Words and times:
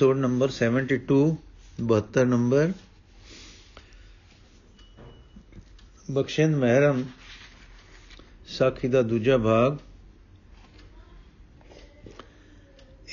Episode 0.00 0.18
number 0.18 0.50
72 0.50 1.16
72 1.86 2.22
number 2.26 2.70
ਬਖਸ਼ਿੰਦ 6.10 6.56
ਮਹਿਰਮ 6.56 7.02
ਸਾਖੀ 8.48 8.88
ਦਾ 8.88 9.02
ਦੂਜਾ 9.02 9.36
ਭਾਗ 9.38 9.76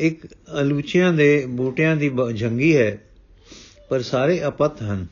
ਇੱਕ 0.01 0.25
ਅਲੂਚਿਆਂ 0.61 1.11
ਦੇ 1.13 1.29
ਬੂਟਿਆਂ 1.55 1.95
ਦੀ 1.95 2.11
ਜੰਗੀ 2.33 2.75
ਹੈ 2.77 2.89
ਪਰ 3.89 4.01
ਸਾਰੇ 4.03 4.41
ਅਪਤ 4.47 4.81
ਹਨ 4.83 5.05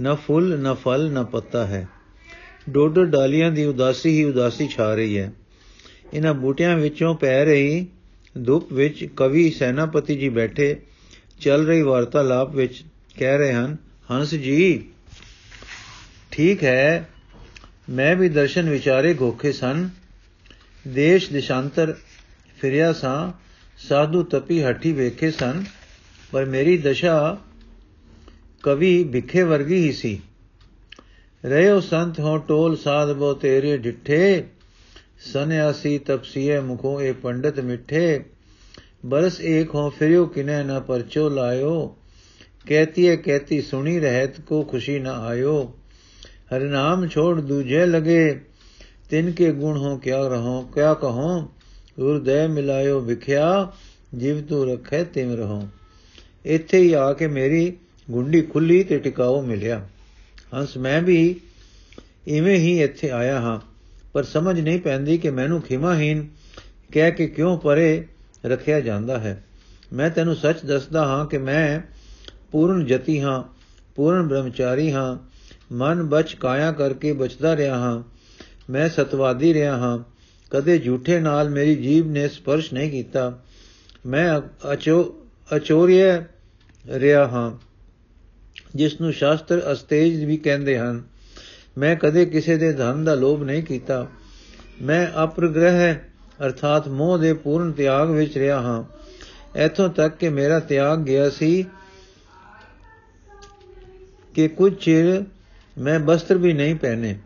ਨਾ 0.00 0.14
ਫੁੱਲ 0.26 0.58
ਨਾ 0.60 0.74
ਫਲ 0.74 1.10
ਨਾ 1.10 1.22
ਪੱਤਾ 1.32 1.66
ਹੈ 1.66 1.86
ਡੋਡਰ 2.70 3.04
ਡਾਲੀਆਂ 3.08 3.50
ਦੀ 3.50 3.64
ਉਦਾਸੀ 3.64 4.18
ਹੀ 4.18 4.24
ਉਦਾਸੀ 4.24 4.68
ਛਾ 4.68 4.94
ਰਹੀ 4.94 5.18
ਹੈ 5.18 5.32
ਇਹਨਾਂ 6.14 6.34
ਬੂਟਿਆਂ 6.34 6.76
ਵਿੱਚੋਂ 6.76 7.14
ਪੈ 7.14 7.44
ਰਹੀ 7.44 7.86
ਧੁੱਪ 8.46 8.72
ਵਿੱਚ 8.72 9.04
ਕਵੀ 9.04 9.50
ਸੈਨਾਪਤੀ 9.50 10.16
ਜੀ 10.16 10.28
ਬੈਠੇ 10.28 10.76
ਚੱਲ 11.40 11.66
ਰਹੀ 11.66 11.82
ਵਾਰਤਾਲਾਪ 11.82 12.54
ਵਿੱਚ 12.54 12.84
ਕਹਿ 13.18 13.38
ਰਹੇ 13.38 13.52
ਹਨ, 13.52 13.76
ਹੰਸ 14.10 14.34
ਜੀ, 14.34 14.84
ਠੀਕ 16.30 16.64
ਹੈ, 16.64 17.08
ਮੈਂ 17.90 18.16
ਵੀ 18.16 18.28
ਦਰਸ਼ਨ 18.28 18.70
ਵਿਚਾਰੇ 18.70 19.14
ਗੋਖੇ 19.14 19.52
ਸਨ। 19.52 19.90
ਦੇਸ਼ 20.88 21.32
ਦਿਸ਼ਾਂਤਰ 21.32 21.96
ਫਿਰਿਆ 22.60 22.92
ਸਾਂ, 22.92 23.32
ਸਾਧੂ 23.88 24.22
ਤਪੀ 24.22 24.62
ਹੱਠੀ 24.62 24.92
ਵੇਖੇ 24.92 25.30
ਸਨ, 25.30 25.64
ਪਰ 26.32 26.44
ਮੇਰੀ 26.44 26.78
ਦਸ਼ਾ 26.78 27.38
ਕਵੀ 28.62 29.04
ਭਿੱਖੇ 29.04 29.42
ਵਰਗੀ 29.42 29.74
ਹੀ 29.74 29.92
ਸੀ। 29.92 30.20
ਰਹਿਓ 31.44 31.80
ਸੰਤ 31.80 32.20
ਹੋ 32.20 32.38
ਟੋਲ 32.38 32.76
ਸਾਧ 32.76 33.12
ਬੋ 33.12 33.34
ਤੇਰੇ 33.34 33.78
ਡਿੱਠੇ 33.78 34.44
ਸਨਿਆਸੀ 35.24 35.98
ਤਪਸੀਏ 35.98 36.60
ਮੁਖੋਂ 36.60 37.00
ਇਹ 37.00 37.14
ਪੰਡਤ 37.14 37.60
ਮਿੱਠੇ 37.60 38.22
ਬਰਸ 39.06 39.40
ਏਕ 39.40 39.74
ਹੋ 39.74 39.88
ਫਿਰਿਓ 39.90 40.26
ਕਿਨੇ 40.26 40.62
ਨਾ 40.64 40.78
ਪਰਚੋ 40.80 41.28
ਲਾਇਓ 41.28 41.74
ਕਹਤੀਏ 42.66 43.16
ਕਹਤੀ 43.16 43.60
ਸੁਣੀ 43.60 43.98
ਰਹਿਤ 44.00 44.40
ਕੋ 44.40 44.62
ਖੁਸ਼ੀ 44.64 44.98
ਨਾ 44.98 45.12
ਆਇਓ 45.26 45.62
ਹਰ 46.52 46.60
ਨਾਮ 46.60 47.06
ਛੋੜ 47.08 47.40
ਦੂਜੇ 47.40 47.86
ਲਗੇ 47.86 48.40
ਤਿਨ 49.10 49.30
ਕੇ 49.32 49.50
ਗੁਣ 49.52 49.76
ਹੋ 49.76 49.96
ਕਿਆ 49.98 50.26
ਰਹੋ 50.28 50.62
ਕਿਆ 50.74 50.92
ਕਹੋ 50.94 51.40
ਗੁਰਦੈ 51.98 52.46
ਮਿਲਾਇਓ 52.48 53.00
ਵਿਖਿਆ 53.00 53.72
ਜਿਵ 54.14 54.40
ਤੂੰ 54.40 54.64
ਰਖੈ 54.66 55.02
ਤਿਮ 55.04 55.34
ਰਹੋ 55.34 55.62
ਇੱਥੇ 56.44 56.78
ਹੀ 56.78 56.92
ਆ 56.92 57.12
ਕੇ 57.12 57.26
ਮੇਰੀ 57.26 57.72
ਗੁੰਡੀ 58.08 58.40
ਖੁੱਲੀ 58.42 58.82
ਤੇ 58.82 58.98
ਟਿਕਾਓ 58.98 59.42
ਮਿਲਿਆ 59.42 59.86
ਹੰਸ 60.54 60.76
ਮੈਂ 60.76 61.00
ਵੀ 61.02 61.34
ਇਵੇਂ 62.26 62.56
ਹੀ 62.56 62.78
ਇੱਥੇ 62.82 63.10
ਆਇਆ 63.10 63.40
ਹਾਂ 63.40 63.58
ਪਰ 64.12 64.22
ਸਮਝ 64.22 64.60
ਨਹੀਂ 64.60 64.80
ਪੈਂਦੀ 64.80 65.18
ਕਿ 65.18 65.30
ਮੈਨੂੰ 65.30 65.62
ਖਿਮਾਹੀਨ 65.62 66.28
ਕਹਿ 66.92 67.10
ਕੇ 67.10 67.26
ਕਿਉਂ 67.26 67.58
ਪਰੇ 67.58 68.06
ਰੱਖਿਆ 68.46 68.80
ਜਾਂਦਾ 68.80 69.18
ਹੈ। 69.18 69.44
ਮੈਂ 69.92 70.10
ਤੈਨੂੰ 70.10 70.36
ਸੱਚ 70.36 70.64
ਦੱਸਦਾ 70.64 71.04
ਹਾਂ 71.04 71.26
ਕਿ 71.26 71.38
ਮੈਂ 71.38 71.80
ਪੂਰਨ 72.52 72.86
ਜਤੀ 72.86 73.20
ਹਾਂ, 73.20 73.42
ਪੂਰਨ 73.94 74.28
ਬ੍ਰਹਮਚਾਰੀ 74.28 74.92
ਹਾਂ, 74.92 75.18
ਮਨ 75.72 76.02
ਬਚ 76.02 76.34
ਕਾਇਆ 76.34 76.72
ਕਰਕੇ 76.72 77.12
ਬਚਦਾ 77.12 77.56
ਰਿਹਾ 77.56 77.78
ਹਾਂ, 77.78 78.02
ਮੈਂ 78.70 78.88
ਸਤਵਾਦੀ 78.88 79.54
ਰਿਹਾ 79.54 79.76
ਹਾਂ, 79.76 79.98
ਕਦੇ 80.50 80.78
ਝੂਠੇ 80.78 81.20
ਨਾਲ 81.20 81.48
ਮੇਰੀ 81.48 81.76
ਜੀਬ 81.76 82.10
ਨੇ 82.10 82.28
ਸਪਰਸ਼ 82.28 82.74
ਨਹੀਂ 82.74 82.90
ਕੀਤਾ, 82.90 83.42
ਮੈਂ 84.06 84.40
ਅਚੋ 84.72 85.26
ਅਚੋਰੀਏ 85.56 86.12
ਰਿਹਾ 86.88 87.28
ਹਾਂ 87.28 87.52
ਜਿਸ 88.74 89.00
ਨੂੰ 89.00 89.12
ਸ਼ਾਸਤਰ 89.12 89.72
ਅਸਤੇਜ 89.72 90.24
ਵੀ 90.24 90.36
ਕਹਿੰਦੇ 90.36 90.78
ਹਨ। 90.78 91.02
ਮੈਂ 91.78 91.96
ਕਦੇ 91.96 92.26
ਕਿਸੇ 92.26 92.56
ਦੇ 92.56 92.72
ਧਨ 92.72 93.04
ਦਾ 93.04 93.14
ਲੋਭ 93.14 93.42
ਨਹੀਂ 93.42 93.62
ਕੀਤਾ। 93.62 94.06
ਮੈਂ 94.82 95.24
ਅਪਰਗ੍ਰਹਿ 95.24 95.94
ਅਰਥਾਤ 96.46 96.88
ਮੋਹ 96.88 97.18
ਦੇ 97.18 97.32
ਪੂਰਨ 97.32 97.72
ਤਿਆਗ 97.72 98.10
ਵਿੱਚ 98.10 98.38
ਰਿਹਾ 98.38 98.60
ਹਾਂ। 98.60 98.84
ਇਥੋਂ 99.58 99.88
ਤੱਕ 99.88 100.16
ਕਿ 100.16 100.28
ਮੇਰਾ 100.28 100.60
ਤਿਆਗ 100.60 100.98
ਗਿਆ 100.98 101.30
ਸੀ 101.30 101.66
ਕਿ 104.34 104.48
ਕੁਝ 104.48 104.74
ਚਿਰ 104.74 105.24
ਮੈਂ 105.78 106.00
ਬਸਤਰ 106.00 106.38
ਵੀ 106.38 106.52
ਨਹੀਂ 106.52 106.74
ਪਹਿਨੇ। 106.74 107.18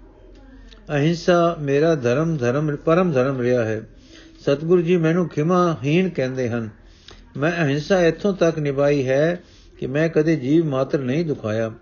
ਅਹਿੰਸਾ 0.90 1.56
ਮੇਰਾ 1.60 1.94
ਧਰਮ 1.94 2.36
ਧਰਮ, 2.36 2.76
ਪਰਮ 2.76 3.12
ਧਰਮ 3.12 3.40
ਰਿਹਾ 3.40 3.64
ਹੈ। 3.64 3.88
ਸਤਿਗੁਰੂ 4.40 4.82
ਜੀ 4.82 4.96
ਮੈਨੂੰ 4.96 5.28
ਖਿਮਾਹੀਨ 5.28 6.08
ਕਹਿੰਦੇ 6.08 6.48
ਹਨ। 6.48 6.68
ਮੈਂ 7.36 7.52
ਅਹਿੰਸਾ 7.52 8.00
ਇਥੋਂ 8.00 8.34
ਤੱਕ 8.34 8.58
ਨਿਭਾਈ 8.58 9.08
ਹੈ 9.08 9.42
ਕਿ 9.78 9.86
ਮੈਂ 9.86 10.08
ਕਦੇ 10.08 10.36
ਜੀਵ 10.36 10.64
ਮਾਤਰ 10.64 10.98
ਨਹੀਂ 10.98 11.24
ਦੁਖਾਇਆ। 11.24 11.72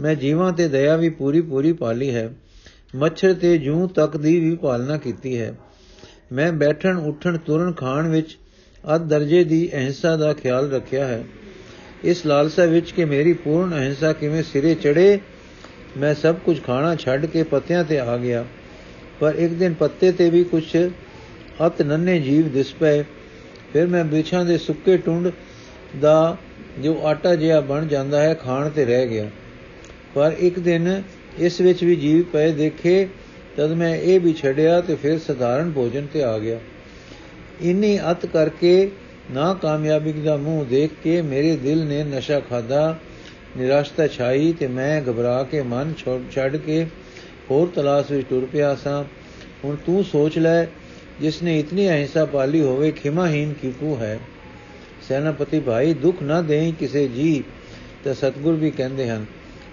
ਮੈਂ 0.00 0.14
ਜੀਵਾਂ 0.14 0.52
ਤੇ 0.52 0.68
ਦਇਆ 0.68 0.96
ਵੀ 0.96 1.08
ਪੂਰੀ 1.08 1.40
ਪੂਰੀ 1.40 1.72
ਪਾਲੀ 1.72 2.14
ਹੈ। 2.14 2.32
ਮੱਛਰ 2.96 3.34
ਤੇ 3.34 3.58
ਜੂ 3.58 3.86
ਤੱਕ 3.86 4.16
ਦੀ 4.16 4.40
ਵੀ 4.40 4.56
ਪਾਲਣਾ 4.56 4.96
ਕੀਤੀ 4.96 5.38
ਹੈ। 5.38 5.54
ਮੈਂ 6.32 6.52
ਬੈਠਣ, 6.52 6.98
ਉੱਠਣ, 6.98 7.38
ਤੁਰਨ, 7.38 7.72
ਖਾਣ 7.72 8.08
ਵਿੱਚ 8.08 8.38
ਅਧ 8.94 9.08
ਦਰਜੇ 9.08 9.44
ਦੀ 9.44 9.70
ਅਹਿੰਸਾ 9.72 10.16
ਦਾ 10.16 10.32
ਖਿਆਲ 10.32 10.70
ਰੱਖਿਆ 10.70 11.06
ਹੈ। 11.06 11.24
ਇਸ 12.04 12.26
ਲਾਲਸਾ 12.26 12.64
ਵਿੱਚ 12.64 12.90
ਕਿ 12.90 13.04
ਮੇਰੀ 13.04 13.32
ਪੂਰਨ 13.32 13.74
ਅਹਿੰਸਾ 13.74 14.12
ਕਿਵੇਂ 14.12 14.42
ਸਿਰੇ 14.42 14.74
ਚੜੇ 14.74 15.18
ਮੈਂ 15.96 16.14
ਸਭ 16.14 16.34
ਕੁਝ 16.34 16.62
ਖਾਣਾ 16.62 16.94
ਛੱਡ 16.96 17.26
ਕੇ 17.26 17.42
ਪੱਤਿਆਂ 17.42 17.84
ਤੇ 17.84 17.98
ਆ 17.98 18.16
ਗਿਆ। 18.16 18.44
ਪਰ 19.20 19.34
ਇੱਕ 19.34 19.52
ਦਿਨ 19.52 19.74
ਪੱਤੇ 19.74 20.12
ਤੇ 20.12 20.30
ਵੀ 20.30 20.44
ਕੁਝ 20.44 20.64
ਅਤ 21.66 21.82
ਨੰਨੇ 21.82 22.20
ਜੀਵ 22.20 22.48
ਦਿਸ 22.48 22.72
ਪਏ। 22.74 23.02
ਫਿਰ 23.72 23.86
ਮੈਂ 23.86 24.04
ਬਿਛਾਂ 24.04 24.44
ਦੇ 24.44 24.58
ਸੁੱਕੇ 24.58 24.96
ਟੁੰਡ 24.96 25.28
ਦਾ 26.00 26.36
ਜੋ 26.82 27.00
ਆਟਾ 27.04 27.34
ਜਿਹਾ 27.34 27.60
ਬਣ 27.60 27.86
ਜਾਂਦਾ 27.86 28.22
ਹੈ, 28.22 28.34
ਖਾਣ 28.34 28.68
ਤੇ 28.68 28.84
ਰਹਿ 28.84 29.08
ਗਿਆ। 29.08 29.30
ਪਰ 30.14 30.34
ਇੱਕ 30.38 30.58
ਦਿਨ 30.58 31.02
ਇਸ 31.38 31.60
ਵਿੱਚ 31.60 31.84
ਵੀ 31.84 31.96
ਜੀਵ 31.96 32.22
ਪਏ 32.22 32.52
ਦੇਖੇ, 32.52 33.08
ਤਦ 33.56 33.72
ਮੈਂ 33.72 33.94
ਇਹ 33.96 34.20
ਵੀ 34.20 34.32
ਛੱਡਿਆ 34.32 34.80
ਤੇ 34.80 34.94
ਫਿਰ 34.94 35.18
ਸਧਾਰਨ 35.18 35.70
ਭੋਜਨ 35.70 36.06
ਤੇ 36.12 36.22
ਆ 36.22 36.38
ਗਿਆ। 36.38 36.58
ਇੰਨੀ 37.60 37.98
ਅਤ 38.10 38.26
ਕਰਕੇ 38.26 38.90
ਨਾ 39.30 39.52
ਕਾਮਯਾਬੀ 39.54 40.12
ਦਾ 40.12 40.36
ਮੂੰਹ 40.36 40.64
ਦੇਖ 40.64 40.90
ਕੇ 41.02 41.22
ਮੇਰੇ 41.22 41.56
ਦਿਲ 41.56 41.84
ਨੇ 41.84 42.02
ਨਸ਼ਾ 42.04 42.40
ਖਾਦਾ 42.40 42.98
ਨਿਰਾਸ਼ਤਾ 43.56 44.06
ਛਾਈ 44.06 44.52
ਤੇ 44.52 44.66
ਮੈਂ 44.66 45.00
ਘਬਰਾ 45.02 45.42
ਕੇ 45.42 45.62
ਮਨ 45.62 45.92
ਛੱਡ 46.32 46.56
ਕੇ 46.56 46.84
ਹੋਰ 47.50 47.68
ਤਲਾਸ਼ 47.74 48.12
ਵਿੱਚ 48.12 48.26
ਟੁਰ 48.30 48.48
ਪਿਆ 48.52 48.74
ਸਾਂ। 48.74 49.04
ਹੁਣ 49.64 49.76
ਤੂੰ 49.86 50.04
ਸੋਚ 50.04 50.38
ਲੈ, 50.38 50.64
ਜਿਸ 51.20 51.42
ਨੇ 51.42 51.58
ਇਤਨੀ 51.58 51.88
ਅਹਿੰਸਾ 51.88 52.24
ਪਾਲੀ 52.24 52.60
ਹੋਵੇ, 52.60 52.90
ਖਿਮਾਹੀਨ 52.90 53.52
ਕਿਉਂ 53.52 53.96
ਹੈ? 53.96 54.18
ਸੈਨਾਪਤੀ 55.08 55.60
ਭਾਈ, 55.60 55.94
ਦੁੱਖ 55.94 56.22
ਨਾ 56.22 56.40
ਦੇਈ 56.42 56.72
ਕਿਸੇ 56.72 57.08
ਜੀ, 57.08 57.42
ਤਾਂ 58.04 58.14
ਸਤਗੁਰ 58.14 58.54
ਵੀ 58.54 58.70
ਕਹਿੰਦੇ 58.70 59.08
ਹਨ 59.10 59.24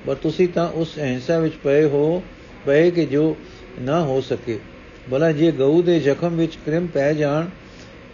ਪਰ 0.05 0.15
ਤੁਸੀਂ 0.15 0.47
ਤਾਂ 0.47 0.69
ਉਸ 0.69 0.97
ਅਹਿੰਸਾ 0.97 1.39
ਵਿੱਚ 1.39 1.53
ਪਏ 1.63 1.83
ਹੋ, 1.83 2.23
ਪਏ 2.65 2.91
ਕਿ 2.91 3.05
ਜੋ 3.05 3.35
ਨਾ 3.79 4.01
ਹੋ 4.01 4.21
ਸਕੇ। 4.21 4.59
ਭਲਾ 5.11 5.31
ਜੇ 5.31 5.51
ਗਊ 5.51 5.81
ਦੇ 5.81 5.99
ਜ਼ਖਮ 5.99 6.35
ਵਿੱਚ 6.35 6.57
ਕ੍ਰਿਮ 6.65 6.87
ਪੈ 6.87 7.13
ਜਾਣ, 7.13 7.45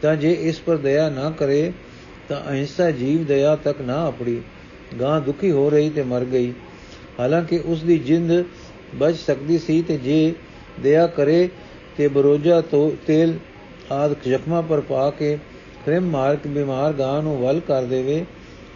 ਤਾਂ 0.02 0.16
ਜੇ 0.16 0.32
ਇਸ 0.42 0.60
ਪਰ 0.60 0.78
ਦਇਆ 0.78 1.10
ਨਾ 1.10 1.30
ਕਰੇ, 1.30 1.72
ਤਾਂ 2.30 2.42
ਅਹਿੰਸਾ 2.50 2.92
ਜੀਵ 2.92 3.26
ਦਇਆ 3.26 3.56
ਤੱਕ 3.56 3.82
ਨਾ 3.82 4.06
ਆਪੜੀ 4.06 4.42
ਗਾਂ 5.02 5.22
ਦੁਖੀ 5.22 5.52
ਹੋ 5.52 5.70
ਰਹੀ 5.70 5.90
ਤੇ 5.90 6.04
ਮਰ 6.04 6.26
ਗਈ। 6.26 6.54
ਹਾਲਾਂਕਿ 7.20 7.62
ਉਸ 7.66 7.84
ਦੀ 7.84 7.98
ਜਿੰਦ 8.00 8.44
ਬਚ 8.96 9.16
ਸਕਦੀ 9.16 9.58
ਸੀ 9.58 9.82
ਤੇ 9.82 9.98
ਜੇ 9.98 10.34
ਦਇਆ 10.80 11.08
ਕਰੇ, 11.08 11.50
ਤੇ 11.98 12.08
ਬਰੋਜਾ 12.08 12.62
ਤੋਂ 12.62 12.92
ਤੇਲ 13.08 13.34
ਆਦ 13.92 14.16
ਜ਼ਖਮਾਂ 14.28 14.62
ਪਰ 14.62 14.82
ਪਾ 14.82 15.10
ਕੇ 15.10 15.38
ਕ੍ਰਿਮ 15.86 16.04
ਮਾਰ 16.04 16.36
ਕੇ 16.36 16.50
ਬਿਮਾਰ 16.50 16.94
ਗਾਂ 16.94 17.22
ਨੂੰ 17.24 17.38
ਵਲ 17.42 17.60
ਕਰ 17.60 17.84
ਦੇਵੇ, 17.84 18.26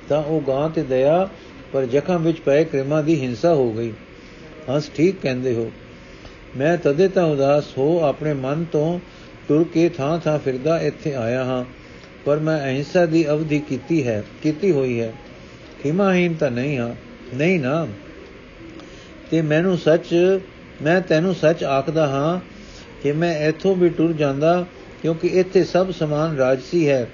ਤਾਂ 0.10 0.24
ਉਹ 0.24 0.42
ਗਾਂ 0.42 0.70
ਤੇ 0.70 0.84
ਦਇਆ 0.84 1.30
ਪਰ 1.74 1.86
ਜ਼ਖਮ 1.86 2.24
ਵਿੱਚ 2.24 2.40
ਪਏ 2.40 2.64
ਕ੍ਰਿਮਾਂ 2.64 3.04
ਦੀ 3.04 3.22
ਹਿੰਸਾ 3.22 3.54
ਹੋ 3.54 3.74
ਗਈ। 3.74 3.94
ਹੰਸ 4.70 4.90
ਠੀਕ 4.96 5.16
ਕਹਿੰਦੇ 5.22 5.54
ਹੋ। 5.54 5.72
ਮੈਂ 6.58 6.78
ਤਦੇ 6.78 7.08
ਤਾਂ 7.08 7.24
ਉਦਾਸ 7.24 7.66
ਹੋ 7.78 8.04
ਆਪਣੇ 8.04 8.34
ਮਨ 8.34 8.66
ਤੋਂ 8.72 9.00
ਤੁਰ 9.48 9.66
ਕੇ 9.74 9.90
ਥਾਂ 9.90 10.20
ਥਾਂ 10.20 10.40
ਫਿਰਦਾ 10.40 10.80
ਇੱਥੇ 10.80 11.16
ਆਇਆ 11.16 11.44
ਹਾਂ। 11.44 11.66
ਪਰ 12.26 12.40
ਮੈਂ 12.40 12.64
ਅਹਿੰਸਾ 12.64 13.06
ਦੀ 13.06 13.30
ਅਵਧੀ 13.30 13.60
ਕੀਤੀ 13.60 14.08
ਹੈ, 14.08 14.24
ਕੀਤੀ 14.44 14.72
ਹੋਈ 14.72 15.02
ਹੈ। 15.02 15.14
ਖਿਮਾਹੀਨ 15.84 16.34
ਤਾਂ 16.34 16.52
ਨਹੀਂ 16.52 16.78
ਹਾਂ, 16.78 16.96
ਨਹੀਂ 17.36 17.60
ਨਾ। 17.60 17.88
ਤੇ 19.32 19.42
ਮੈਨੂੰ 19.42 19.78
ਸੱਚ, 19.78 20.40
ਮੈਂ 20.82 21.02
ਤੈਨੂੰ 21.02 21.36
ਸੱਚ 21.36 21.64
ਆਖਦਾ 21.64 22.08
ਹਾਂ 22.08 22.40
ਕਿ 23.04 23.12
ਮੈਂ 23.12 23.48
ਇੱਥੋਂ 23.48 23.76
ਵੀ 23.76 23.90
ਟੁਰ 23.90 24.14
ਜਾਂਦਾ 24.14 24.66
ਕਿਉਂਕਿ 25.02 25.28
ਇੱਥੇ 25.28 25.64
ਸਭ 25.64 25.92
ਸਮਾਨ 25.92 26.38
ਰਾਜਸੀ 26.38 26.90
ਹੈ। 26.90 27.10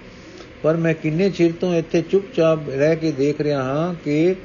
ਪਰ 0.64 0.78
ਮੈਂ 0.78 0.94
ਕਿੰਨੇ 0.94 1.30
ਚਿਰ 1.30 1.52
ਤੋਂ 1.62 1.76
ਇੱਥੇ 1.76 2.02
ਚੁੱਪਚਾਪ 2.02 2.70
ਰਹਿ 2.70 2.96
ਕੇ 2.96 3.12
ਦੇਖ 3.12 3.42
ਰਿਹਾ 3.42 3.64
ਹਾਂ 3.64 3.96
ਕਿ 4.06 4.36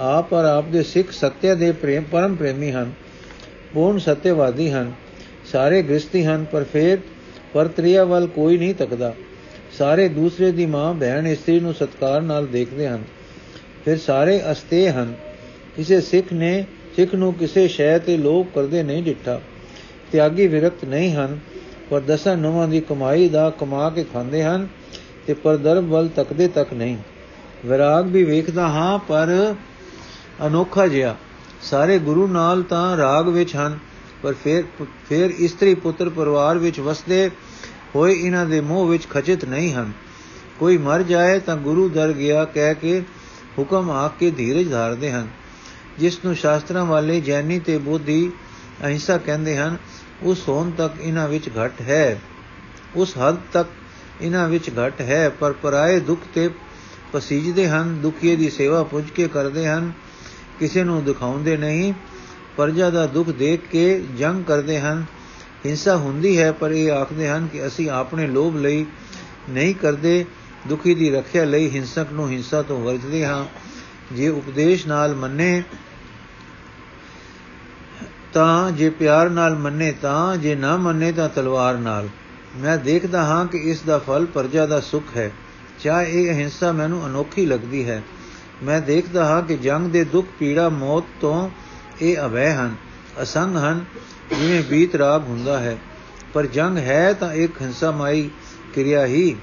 ਆਪ 0.00 0.32
ਔਰ 0.32 0.44
ਆਪ 0.44 0.64
ਦੇ 0.68 0.82
ਸਿੱਖ 0.82 1.10
ਸੱਤਿਆ 1.10 1.54
ਦੇ 1.54 1.72
ਪ੍ਰੇਮ, 1.72 2.02
ਪਰਮ 2.02 2.34
ਪ੍ਰੇਮੀ 2.34 2.72
ਹਨ। 2.72 2.92
ਪੂਰਨ 3.74 3.98
ਸਤਿਆਵਾਦੀ 3.98 4.70
ਹਨ। 4.70 4.92
ਸਾਰੇ 5.52 5.82
ਗ੍ਰਸਤੀ 5.82 6.24
ਹਨ, 6.24 6.44
ਪਰ 6.44 6.64
ਫੇਰ 6.64 6.98
ਪਰਤਰੀਆ 7.52 8.04
ਵੱਲ 8.04 8.26
ਕੋਈ 8.26 8.58
ਨਹੀਂ 8.58 8.74
ਤੱਕਦਾ। 8.74 9.14
ਸਾਰੇ 9.78 10.08
ਦੂਸਰੇ 10.08 10.52
ਦੀ 10.52 10.66
ਮਾਂ, 10.66 10.94
ਭੈਣ, 10.94 11.26
ਇਸਤਰੀ 11.26 11.60
ਨੂੰ 11.60 11.74
ਸਤਕਾਰ 11.74 12.22
ਨਾਲ 12.22 12.46
ਦੇਖਦੇ 12.46 12.88
ਹਨ। 12.88 13.04
ਫਿਰ 13.84 13.98
ਸਾਰੇ 13.98 14.42
ਅਸਤੇ 14.52 14.90
ਹਨ। 14.90 15.14
ਕਿਸੇ 15.76 16.00
ਸਿੱਖ 16.00 16.32
ਨੇ, 16.32 16.64
ਸਿੱਖ 16.96 17.14
ਨੂੰ 17.14 17.34
ਕਿਸੇ 17.34 17.68
ਸ਼ੈ 17.68 17.98
ਤੇ 17.98 18.16
ਲੋਭ 18.16 18.46
ਕਰਦੇ 18.54 18.82
ਨਹੀਂ 18.82 19.02
ਡਿੱਠਾ। 19.02 19.40
ਤਿਆਗੀ 20.12 20.46
ਵਿਰਕਤ 20.46 20.84
ਨਹੀਂ 20.84 21.14
ਹਨ, 21.14 21.38
ਪਰ 21.90 22.00
ਦਸਾਂ 22.00 22.36
ਨਵਾਂ 22.36 22.68
ਦੀ 22.68 22.80
ਕਮਾਈ 22.80 23.28
ਦਾ 23.28 23.50
ਕਮਾ 23.50 23.90
ਕੇ 23.90 24.04
ਖਾਂਦੇ 24.12 24.42
ਹਨ 24.42 24.68
ਤੇ 25.26 25.34
ਪਰਦਰਬ 25.34 25.84
ਵੱਲ 25.84 26.08
ਤੱਕਦੇ 26.08 26.48
ਤੱਕ 26.48 26.72
ਨਹੀਂ। 26.72 26.96
ਵਿਰਾਗ 27.66 28.06
ਵੀ 28.06 28.24
ਵੇਖਦਾ 28.24 28.68
ਹਾਂ, 28.68 28.98
ਪਰ 28.98 29.54
ਅਨੋਖਾ 30.46 30.86
ਜਿਹਾ। 30.86 31.16
ਸਾਰੇ 31.62 31.98
ਗੁਰੂ 31.98 32.26
ਨਾਲ 32.26 32.62
ਤਾਂ 32.62 32.96
ਰਾਗ 32.96 33.28
ਵਿੱਚ 33.28 33.54
ਹਨ, 33.56 33.78
ਪਰ 34.22 34.34
ਫਿਰ 34.34 34.64
ਫਿਰ 35.08 35.30
ਇਸਤਰੀ 35.30 35.74
ਪੁੱਤਰ 35.74 36.08
ਪਰਿਵਾਰ 36.08 36.58
ਵਿੱਚ 36.58 36.80
ਵਸਦੇ 36.80 37.30
ਹੋਏ 37.94 38.14
ਇਹਨਾਂ 38.14 38.44
ਦੇ 38.46 38.60
ਮੋਹ 38.60 38.88
ਵਿੱਚ 38.88 39.08
ਖਚਿਤ 39.08 39.44
ਨਹੀਂ 39.44 39.72
ਹਨ। 39.74 39.92
ਕੋਈ 40.58 40.76
ਮਰ 40.76 41.02
ਜਾਏ 41.02 41.38
ਤਾਂ 41.40 41.56
ਗੁਰੂ 41.56 41.88
ਦਰ 41.88 42.12
ਗਿਆ 42.12 42.44
ਕਹਿ 42.44 42.74
ਕੇ 42.74 43.00
ਹੁਕਮ 43.58 43.90
ਆ 43.90 44.06
ਕੇ 44.08 44.30
ਧੀਰਜ 44.30 44.70
ਧਾਰਦੇ 44.70 45.10
ਹਨ। 45.12 45.28
ਜਿਸ 45.98 46.18
ਨੂੰ 46.24 46.34
ਸ਼ਾਸਤਰਾਂ 46.34 46.84
ਵਾਲੇ 46.84 47.20
ਜੈਨੀ 47.20 47.58
ਤੇ 47.58 47.78
ਬੋਧੀ 47.78 48.30
ਅਹਿੰਸਾ 48.82 49.16
ਕਹਿੰਦੇ 49.18 49.56
ਹਨ 49.56 49.76
ਉਸ 50.22 50.48
ਹੋਣ 50.48 50.70
ਤੱਕ 50.70 51.00
ਇਹਨਾਂ 51.00 51.28
ਵਿੱਚ 51.28 51.48
ਘਟ 51.48 51.80
ਹੈ। 51.80 52.20
ਉਸ 52.96 53.16
ਹੱਦ 53.18 53.36
ਤੱਕ 53.52 53.68
ਇਹਨਾਂ 54.20 54.48
ਵਿੱਚ 54.48 54.70
ਘਟ 54.70 55.00
ਹੈ, 55.00 55.28
ਪਰ 55.30 55.52
ਪਰਾਏ 55.52 56.00
ਦੁੱਖ 56.00 56.20
ਤੇ 56.34 56.50
ਪਸੀਜਦੇ 57.12 57.68
ਹਨ, 57.68 57.96
ਦੁਖੀਏ 58.00 58.36
ਦੀ 58.36 58.50
ਸੇਵਾ 58.50 58.82
ਪੁੱਜ 58.82 59.10
ਕੇ 59.10 59.28
ਕਰਦੇ 59.28 59.66
ਹਨ। 59.68 59.92
ਕਿਸੇ 60.60 60.84
ਨੂੰ 60.84 61.04
ਦਿਖਾਉਂਦੇ 61.04 61.56
ਨਹੀਂ 61.56 61.94
ਪਰਜਾ 62.56 62.90
ਦਾ 62.90 63.06
ਦੁੱਖ 63.06 63.28
ਦੇਖ 63.28 63.60
ਕੇ 63.70 64.04
ਜੰਗ 64.18 64.44
ਕਰਦੇ 64.44 64.80
ਹਨ, 64.80 65.04
ਹਿੰਸਾ 65.66 65.96
ਹੁੰਦੀ 65.96 66.38
ਹੈ, 66.38 66.52
ਪਰ 66.52 66.70
ਇਹ 66.70 66.90
ਆਖਦੇ 66.92 67.28
ਹਨ 67.28 67.46
ਕਿ 67.46 67.66
ਅਸੀਂ 67.66 67.90
ਆਪਣੇ 67.90 68.26
ਲੋਭ 68.26 68.56
ਲਈ 68.56 68.86
ਨਹੀਂ 69.50 69.74
ਕਰਦੇ, 69.74 70.24
ਦੁਖੀ 70.68 70.94
ਦੀ 70.94 71.10
ਰੱਖਿਆ 71.10 71.44
ਲਈ 71.44 71.70
ਹਿੰਸਕ 71.70 72.06
ਨੂੰ 72.12 72.30
ਹਿੰਸਾ 72.30 72.62
ਤੋਂ 72.62 72.80
ਵਰਜਦੇ 72.80 73.26
ਹਾਂ। 73.26 73.46
ਜੇ 74.12 74.28
ਉਪਦੇਸ਼ 74.28 74.86
ਨਾਲ 74.86 75.14
ਮੰਨੇ 75.14 75.62
ਤਾਂ, 78.32 78.70
ਜੇ 78.70 78.90
ਪਿਆਰ 78.90 79.30
ਨਾਲ 79.30 79.56
ਮੰਨੇ 79.56 79.92
ਤਾਂ, 79.92 80.36
ਜੇ 80.36 80.54
ਨਾ 80.54 80.76
ਮੰਨੇ 80.76 81.12
ਤਾਂ 81.12 81.28
ਤਲਵਾਰ 81.28 81.78
ਨਾਲ। 81.78 82.08
ਮੈਂ 82.56 82.78
ਦੇਖਦਾ 82.78 83.24
ਹਾਂ 83.24 83.46
ਕਿ 83.46 83.58
ਇਸ 83.58 83.80
ਦਾ 83.80 83.98
ਫਲ 83.98 84.26
ਪਰਜਾ 84.26 84.66
ਦਾ 84.66 84.80
ਸੁਖ 84.80 85.16
ਹੈ। 85.16 85.30
ਚਾਹੇ 85.80 86.22
ਇਹ 86.22 86.30
ਅਹਿੰਸਾ 86.30 86.72
ਮੈਨੂੰ 86.72 87.06
ਅਨੋਖੀ 87.06 87.46
ਲੱਗਦੀ 87.46 87.88
ਹੈ। 87.88 88.02
ਮੈਂ 88.62 88.80
ਦੇਖਦਾ 88.80 89.24
ਹਾਂ 89.24 89.42
ਕਿ 89.42 89.56
ਜੰਗ 89.56 89.90
ਦੇ 89.90 90.04
ਦੁੱਖ 90.04 90.26
ਪੀੜਾ 90.38 90.68
ਮੌਤ 90.68 91.04
ਤੋਂ 91.20 91.50
ਇਹ 92.02 92.16
ਅਵੈ 92.18 92.54
ਹਨ, 92.54 92.74
ਅਸੰਗ 93.22 93.56
ਹਨ, 93.56 93.84
ਜਿਵੇਂ 94.38 94.62
ਬੀਤ 94.62 94.94
ਰਾਗ 94.94 95.22
ਹੁੰਦਾ 95.22 95.58
ਹੈ। 95.58 95.78
ਪਰ 96.34 96.46
ਜੰਗ 96.46 96.78
ਹੈ 96.78 97.12
ਤਾਂ 97.12 97.34
ਇੱਕ 97.34 97.62
ਹਿੰਸਾਮਾਈ 97.62 98.30
ਕਿਰਿਆ 98.74 99.06
ਹੀ। 99.06 99.36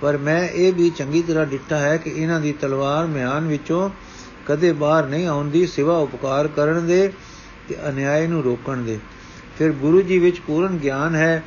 ਪਰ 0.00 0.16
ਮੈਂ 0.16 0.48
ਇਹ 0.48 0.72
ਵੀ 0.72 0.90
ਚੰਗੀ 0.90 1.22
ਤਰ੍ਹਾਂ 1.22 1.46
ਡਿੱਟਾ 1.46 1.76
ਹੈ 1.76 1.96
ਕਿ 1.96 2.10
ਇਹਨਾਂ 2.10 2.40
ਦੀ 2.40 2.52
ਤਲਵਾਰ 2.52 3.06
ਮਿਆਨ 3.06 3.46
ਵਿੱਚੋਂ 3.46 3.90
ਕਦੇ 4.46 4.72
ਬਾਹਰ 4.72 5.06
ਨਹੀਂ 5.06 5.26
ਆਉਂਦੀ, 5.26 5.66
ਸਿਵਾ 5.66 5.96
ਉਪਕਾਰ 5.96 6.48
ਕਰਨ 6.48 6.86
ਦੇ 6.86 7.12
ਤੇ 7.68 7.76
ਅਨਿਆਏ 7.88 8.26
ਨੂੰ 8.26 8.42
ਰੋਕਣ 8.42 8.76
ਦੇ। 8.76 8.98
ਫਿਰ 9.58 9.72
ਗੁਰੂ 9.72 10.02
ਜੀ 10.02 10.18
ਵਿੱਚ 10.18 10.40
ਪੂਰਨ 10.40 10.76
ਗਿਆਨ 10.76 11.14
ਹੈ, 11.14 11.42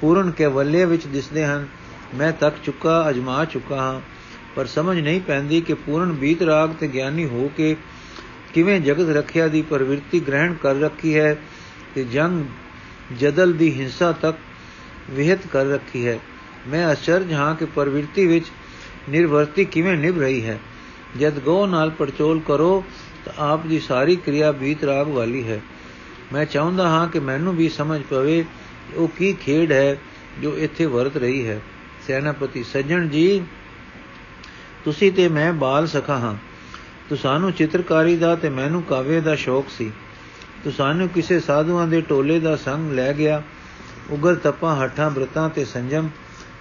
ਪੂਰਨ 0.00 0.30
ਕੇਵਲਿਆ 0.30 0.86
ਵਿੱਚ 0.86 1.06
ਦਿਸਦੇ 1.06 1.44
ਹਨ। 1.44 1.66
ਮੈਂ 2.14 2.32
ਤੱਕ 2.32 2.56
ਚੁੱਕਾ, 2.64 3.10
ਅਜਮਾ 3.10 3.44
ਚੁੱਕਾ 3.44 3.76
ਹਾਂ। 3.76 4.00
ਪਰ 4.56 4.66
ਸਮਝ 4.66 5.00
ਨਹੀਂ 5.00 5.20
ਪੈਂਦੀ 5.20 5.60
ਕਿ 5.60 5.74
ਪੂਰਨ 5.74 6.12
ਬੀਤ 6.12 6.42
ਰਾਗ 6.42 6.70
ਤੇ 6.70 6.88
ਗਿਆਨੀ 6.88 7.24
ਹੋ 7.24 7.50
ਕੇ 7.56 7.76
ਕਿਵੇਂ 8.54 8.80
ਜਗਤ 8.80 9.16
ਰੱਖਿਆ 9.16 9.48
ਦੀ 9.48 9.62
ਪ੍ਰਵਿਰਤੀ 9.62 10.20
ਗ੍ਰਹਿਣ 10.20 10.54
ਕਰ 10.54 10.74
ਰੱਖੀ 10.74 11.18
ਹੈ 11.18 11.36
ਤੇ 11.94 12.04
ਜੰਗ 12.04 12.44
ਜਦਲ 13.18 13.52
ਦੀ 13.52 13.80
ਹਿੰਸਾ 13.80 14.12
ਤੱਕ 14.12 14.38
ਵਿਹਿਤ 15.10 15.46
ਕਰ 15.46 15.66
ਰੱਖੀ 15.66 16.06
ਹੈ। 16.06 16.18
ਮੈਂ 16.68 16.92
ਅਚਰਜ 16.92 17.32
ਹਾਂ 17.32 17.54
ਕਿ 17.54 17.64
ਪ੍ਰਵਿਰਤੀ 17.64 18.26
ਵਿੱਚ 18.26 18.46
ਨਿਰਵਰਤੀ 19.08 19.64
ਕਿਵੇਂ 19.64 19.96
ਨਿਭ 19.96 20.18
ਰਹੀ 20.18 20.44
ਹੈ। 20.44 20.58
ਜਦ 21.20 21.38
ਗੋ 21.38 21.66
ਨਾਲ 21.66 21.90
ਪਰਚੋਲ 21.90 22.40
ਕਰੋ 22.46 22.84
ਤਾਂ 23.24 23.32
ਆਪ 23.38 23.66
ਦੀ 23.66 23.80
ਸਾਰੀ 23.80 24.16
ਕਿਰਿਆ 24.16 24.52
ਬੀਤ 24.52 24.84
ਰਾਗ 24.84 25.08
ਵਾਲੀ 25.08 25.44
ਹੈ। 25.44 25.60
ਮੈਂ 26.32 26.44
ਚਾਹੁੰਦਾ 26.44 26.88
ਹਾਂ 26.88 27.08
ਕਿ 27.08 27.18
ਮੈਨੂੰ 27.18 27.56
ਵੀ 27.56 27.68
ਸਮਝ 27.68 28.02
ਪਵੇ 28.10 28.44
ਉਹ 28.94 29.08
ਕੀ 29.08 29.32
ਖੇਡ 29.32 29.72
ਹੈ 29.72 29.96
ਜੋ 30.42 30.56
ਇੱਥੇ 30.58 30.86
ਵਰਤ 30.86 31.16
ਰਹੀ 31.16 31.46
ਹੈ। 31.46 31.60
ਸੈਨਾਪਤੀ 32.06 32.62
ਸੱਜਣ 32.62 33.08
ਜੀ 33.08 33.42
ਤੁਸੀਂ 34.86 35.12
ਤੇ 35.12 35.28
ਮੈਂ 35.28 35.52
ਬਾਲ 35.52 35.86
ਸਖਾ 35.86 36.18
ਹਾਂ। 36.18 36.34
ਤੁਸਾਨੂੰ 37.08 37.52
ਚਿੱਤਰਕਾਰੀ 37.52 38.16
ਦਾ 38.16 38.34
ਤੇ 38.36 38.48
ਮੈਨੂੰ 38.48 38.82
ਕਾਵਿ 38.82 39.20
ਦਾ 39.20 39.34
ਸ਼ੌਕ 39.34 39.66
ਸੀ। 39.70 39.92
ਤੁਸਾਨੂੰ 40.64 41.08
ਕਿਸੇ 41.08 41.40
ਸਾਧੂਆਂ 41.40 41.86
ਦੇ 41.86 42.00
ਟੋਲੇ 42.00 42.40
ਦਾ 42.40 42.56
ਸੰਗ 42.56 42.92
ਲੈ 42.92 43.12
ਗਿਆ। 43.12 43.42
ਉਗਰ 44.10 44.34
ਤਪਾਂ, 44.34 44.84
ਹੱਠਾਂ, 44.84 45.10
ਬ੍ਰਤਾਂ 45.10 45.48
ਤੇ 45.50 45.64
ਸੰਜਮ 45.64 46.08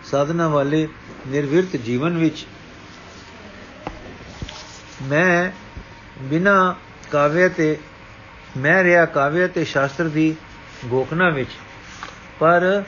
ਸਾਧਨਾ 0.03 0.47
ਵਾਲੇ 0.47 0.87
ਨਿਰਵਿਰਤ 1.27 1.75
ਜੀਵਨ 1.75 2.17
ਵਿੱਚ 2.17 2.45
ਮੈਂ 5.01 5.51
ਬਿਨਾ 6.21 6.75
ਕਾਵਿ 7.11 7.49
ਤੇ, 7.49 7.77
ਮੈਂ 8.57 8.83
ਰਿਆ 8.83 9.05
ਕਾਵਿ 9.05 9.47
ਤੇ 9.47 9.63
ਸ਼ਾਸਤਰ 9.63 10.07
ਦੀ 10.09 10.35
ਗੋਖਣਾ 10.85 11.29
ਵਿੱਚ, 11.29 11.49
ਪਰ 12.39 12.83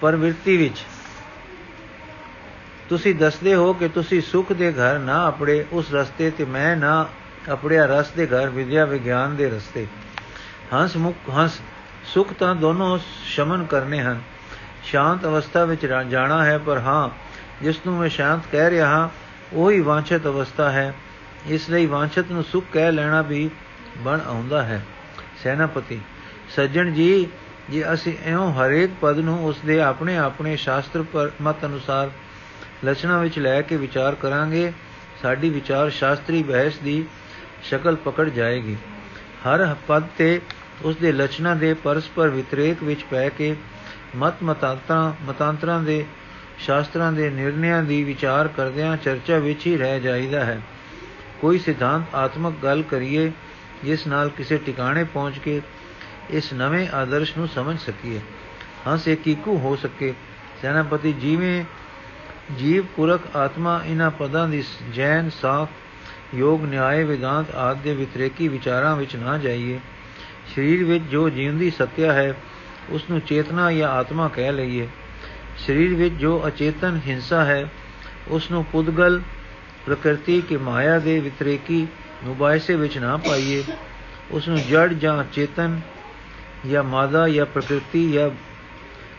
ਪਰਵਿਰਤੀ 0.00 0.56
ਵਿੱਚ। 0.56 0.78
ਤੁਸੀਂ 2.88 3.14
ਦੱਸਦੇ 3.14 3.54
ਹੋ 3.54 3.72
ਕਿ 3.72 3.88
ਤੁਸੀਂ 3.88 4.22
ਸੁਖ 4.22 4.52
ਦੇ 4.52 4.72
ਘਰ 4.72 4.98
ਨਾ 4.98 5.26
ਆਪਣੇ 5.26 5.64
ਉਸ 5.72 5.94
ਰਸਤੇ 5.94 6.30
ਤੇ, 6.30 6.44
ਮੈਂ 6.44 6.76
ਨਾ 6.76 7.08
ਆਪਣਿਆ 7.48 7.86
ਰਸ 7.86 8.10
ਦੇ 8.10 8.26
ਘਰ 8.26 8.48
ਵਿਦਿਆ 8.48 8.84
ਵਿਗਿਆਨ 8.84 9.36
ਦੇ 9.36 9.50
ਰਸਤੇ। 9.50 9.86
ਹੰਸ 10.74 10.96
ਮੁਖ, 10.96 11.14
ਹੰਸ, 11.36 11.60
ਸੁਖ 12.04 12.32
ਤਾਂ 12.32 12.54
ਦੋਨੋਂ 12.54 12.98
ਸ਼ਮਨ 13.24 13.64
ਕਰਨੇ 13.64 14.00
ਹਨ। 14.00 14.20
ਸ਼ਾਂਤ 14.84 15.24
ਅਵਸਥਾ 15.24 15.64
ਵਿੱਚ 15.64 15.86
ਜਾਣਾ 15.86 16.44
ਹੈ, 16.44 16.58
ਪਰ 16.58 16.78
ਹਾਂ, 16.78 17.08
ਜਿਸ 17.64 17.80
ਨੂੰ 17.86 17.96
ਮੈਂ 17.96 18.08
ਸ਼ਾਂਤ 18.08 18.40
ਕਹਿ 18.52 18.70
ਰਿਹਾ 18.70 18.88
ਹਾਂ, 18.88 19.08
ਉਹੀ 19.52 19.80
ਵਾਂਛਿਤ 19.80 20.26
ਅਵਸਥਾ 20.26 20.70
ਹੈ। 20.70 20.94
ਇਸ 21.46 21.70
ਲਈ 21.70 21.86
ਵਾਂਛਿਤ 21.86 22.30
ਨੂੰ 22.30 22.44
ਸੁਖ 22.44 22.64
ਕਹਿ 22.72 22.92
ਲੈਣਾ 22.92 23.22
ਵੀ 23.22 23.50
ਬਣ 23.98 24.20
ਆਉਂਦਾ 24.26 24.62
ਹੈ। 24.62 24.84
ਸੈਨਾਪਤੀ, 25.42 26.00
ਸੱਜਣ 26.56 26.92
ਜੀ, 26.92 27.28
ਜੇ 27.70 27.92
ਅਸੀਂ 27.92 28.16
ਐਉਂ 28.24 28.52
ਹਰੇਕ 28.52 28.90
ਪਦ 29.00 29.18
ਨੂੰ 29.18 29.46
ਉਸ 29.46 29.56
ਦੇ 29.66 29.80
ਆਪਣੇ 29.80 30.16
ਆਪਣੇ 30.16 30.56
ਸ਼ਾਸਤਰ 30.56 31.02
ਪਰ 31.02 31.30
ਮਤ 31.42 31.64
ਅਨੁਸਾਰ 31.64 32.10
ਲਛਣਾ 32.84 33.18
ਵਿੱਚ 33.18 33.38
ਲੈ 33.38 33.62
ਕੇ 33.62 33.76
ਵਿਚਾਰ 33.76 34.14
ਕਰਾਂਗੇ। 34.14 34.72
ਸਾਡੀ 35.22 35.50
ਵਿਚਾਰ 35.50 35.90
ਸ਼ਾਸਤਰੀ 35.90 36.42
ਬਹਿਸ 36.42 36.78
ਦੀ 36.78 37.04
ਸ਼ਕਲ 37.62 37.96
ਪਕੜ 37.96 38.28
ਜਾਏਗੀ। 38.28 38.76
ਹਰ 39.46 39.74
ਪਦ 39.86 40.02
ਤੇ 40.18 40.40
ਉਸ 40.82 40.96
ਦੇ 40.96 41.12
ਲਛਣਾ 41.12 41.54
ਦੇ 41.54 41.74
ਪਰਸਪਰ 41.74 42.28
ਵਿਤਰੇਕ 42.28 42.82
ਵਿੱਚ 42.82 43.04
ਪੈ 43.04 43.28
ਕੇ 43.28 43.56
ਮਤ 44.16 44.34
ਮਤਾਂਤਰਾਂ 44.42 45.12
ਮਤਾਂਤਰਾਂ 45.24 45.82
ਦੇ, 45.82 46.04
ਸ਼ਾਸਤਰਾਂ 46.58 47.12
ਦੇ 47.12 47.30
ਨਿਰਣਿਆਂ 47.30 47.82
ਦੀ 47.82 48.04
ਵਿਚਾਰ 48.04 48.48
ਕਰਦਿਆਂ 48.48 48.96
ਚਰਚਾ 48.96 49.38
ਵਿੱਚ 49.38 49.66
ਹੀ 49.66 49.76
ਰਹਿ 49.76 50.00
ਜਾਈਦਾ 50.00 50.44
ਹੈ। 50.44 50.60
ਕੋਈ 51.40 51.58
ਸਿਧਾਂਤ 51.58 52.14
ਆਤਮਕ 52.14 52.54
ਗੱਲ 52.62 52.82
ਕਰੀਏ, 52.82 53.32
ਜਿਸ 53.84 54.06
ਨਾਲ 54.06 54.28
ਕਿਸੇ 54.28 54.56
ਟਿਕਾਣੇ 54.56 55.04
ਪਹੁੰਚ 55.04 55.38
ਕੇ 55.38 55.62
ਇਸ 56.30 56.52
ਨਵੇਂ 56.52 56.88
ਆਦਰਸ਼ 56.88 57.38
ਨੂੰ 57.38 57.48
ਸਮਝ 57.48 57.78
ਸਕੀਏ। 57.78 58.20
ਹੰਸ 58.88 59.08
ਇਕੀਕੂ 59.08 59.58
ਹੋ 59.58 59.76
ਸਕੇ। 59.76 60.14
ਸੈਨਾਪਤੀ 60.62 61.12
ਜਿਵੇਂ 61.12 61.64
ਜੀਵ 62.56 62.84
ਪੁਰਖ 62.96 63.36
ਆਤਮਾ 63.36 63.80
ਇਹਨਾਂ 63.86 64.10
ਪਦਾਂ 64.10 64.48
ਦੀ 64.48 64.64
ਜੈਨ, 64.92 65.30
ਸਾਖ, 65.30 65.68
ਯੋਗ, 66.34 66.64
ਨਿਆਏ, 66.64 67.04
ਵਿਦਾਂਤ 67.04 67.54
ਆਦਿ 67.54 67.80
ਦੇ 67.82 67.94
ਵਿਤਰੇਕੀ 67.94 68.48
ਵਿਚਾਰਾਂ 68.48 68.96
ਵਿੱਚ 68.96 69.16
ਨਾ 69.16 69.38
ਜਾਈਏ। 69.38 69.80
ਸਰੀਰ 70.54 70.84
ਵਿੱਚ 70.84 71.04
ਜੋ 71.04 71.28
ਜੀਵਦੀ 71.28 71.70
ਸਤਿਆ 71.70 72.12
ਹੈ 72.12 72.34
ਉਸ 72.90 73.02
ਨੂੰ 73.10 73.20
ਚੇਤਨਾ 73.20 73.72
ਜਾਂ 73.72 73.88
ਆਤਮਾ 73.88 74.28
ਕਹਿ 74.28 74.52
ਲਈਏ। 74.52 74.88
ਸਰੀਰ 75.58 75.94
ਵਿੱਚ 75.94 76.14
ਜੋ 76.14 76.42
ਅਚੇਤਨ 76.46 77.00
ਹਿੰਸਾ 77.06 77.44
ਹੈ 77.44 77.68
ਉਸ 78.28 78.50
ਨੂੰ 78.50 78.64
ਪੁਦਗਲ, 78.64 79.22
ਪ੍ਰਕਿਰਤੀ 79.86 80.40
ਕੇ 80.40 80.56
ਮਾਇਆ 80.56 80.98
ਦੇ 80.98 81.20
ਵਿਤਰੇਕੀ 81.20 81.86
ਮੁਬਾਇਸੇ 82.24 82.74
ਵਿੱਚ 82.74 82.98
ਨਾ 82.98 83.16
ਪਾਈਏ। 83.16 83.64
ਉਸ 84.30 84.48
ਨੂੰ 84.48 84.58
ਜੜ 84.58 84.92
ਜਾਂ 84.92 85.24
ਚੇਤਨ 85.32 85.80
ਜਾਂ 86.70 86.82
ਮਾਦਾ 86.82 87.28
ਜਾਂ 87.28 87.46
ਪ੍ਰਕਿਰਤੀ 87.46 88.12
ਜਾਂ 88.12 88.30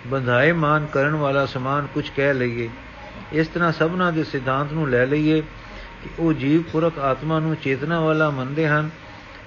ਬੰਧਾਏ 0.08 0.52
ਮਾਨ 0.52 0.86
ਕਰਨ 0.86 1.16
ਵਾਲਾ 1.16 1.46
ਸਮਾਨ 1.46 1.88
ਕੁਝ 1.94 2.10
ਕਹਿ 2.16 2.34
ਲਈਏ। 2.34 2.70
ਇਸ 3.34 3.48
ਤਰ੍ਹਾਂ 3.48 3.72
ਸਭਨਾ 3.72 4.12
ਦੇ 4.12 4.24
ਸਿਧਾਂਤ 4.24 4.72
ਨੂੰ 4.72 4.90
ਲੈ 4.90 5.06
ਲਈਏ 5.06 5.42
ਕਿ 6.04 6.10
ਉਹ 6.20 6.34
ਜੀਵ 6.34 6.62
ਪੁਰਖ 6.62 7.00
ਆਤਮਾ 7.00 7.40
ਨੂੰ 7.40 7.56
ਚੇਤਨਾ 7.56 8.00
ਵਾਲਾ 8.00 8.30
ਮੰਨਦੇ 8.30 8.68
ਹਨ 8.68 8.90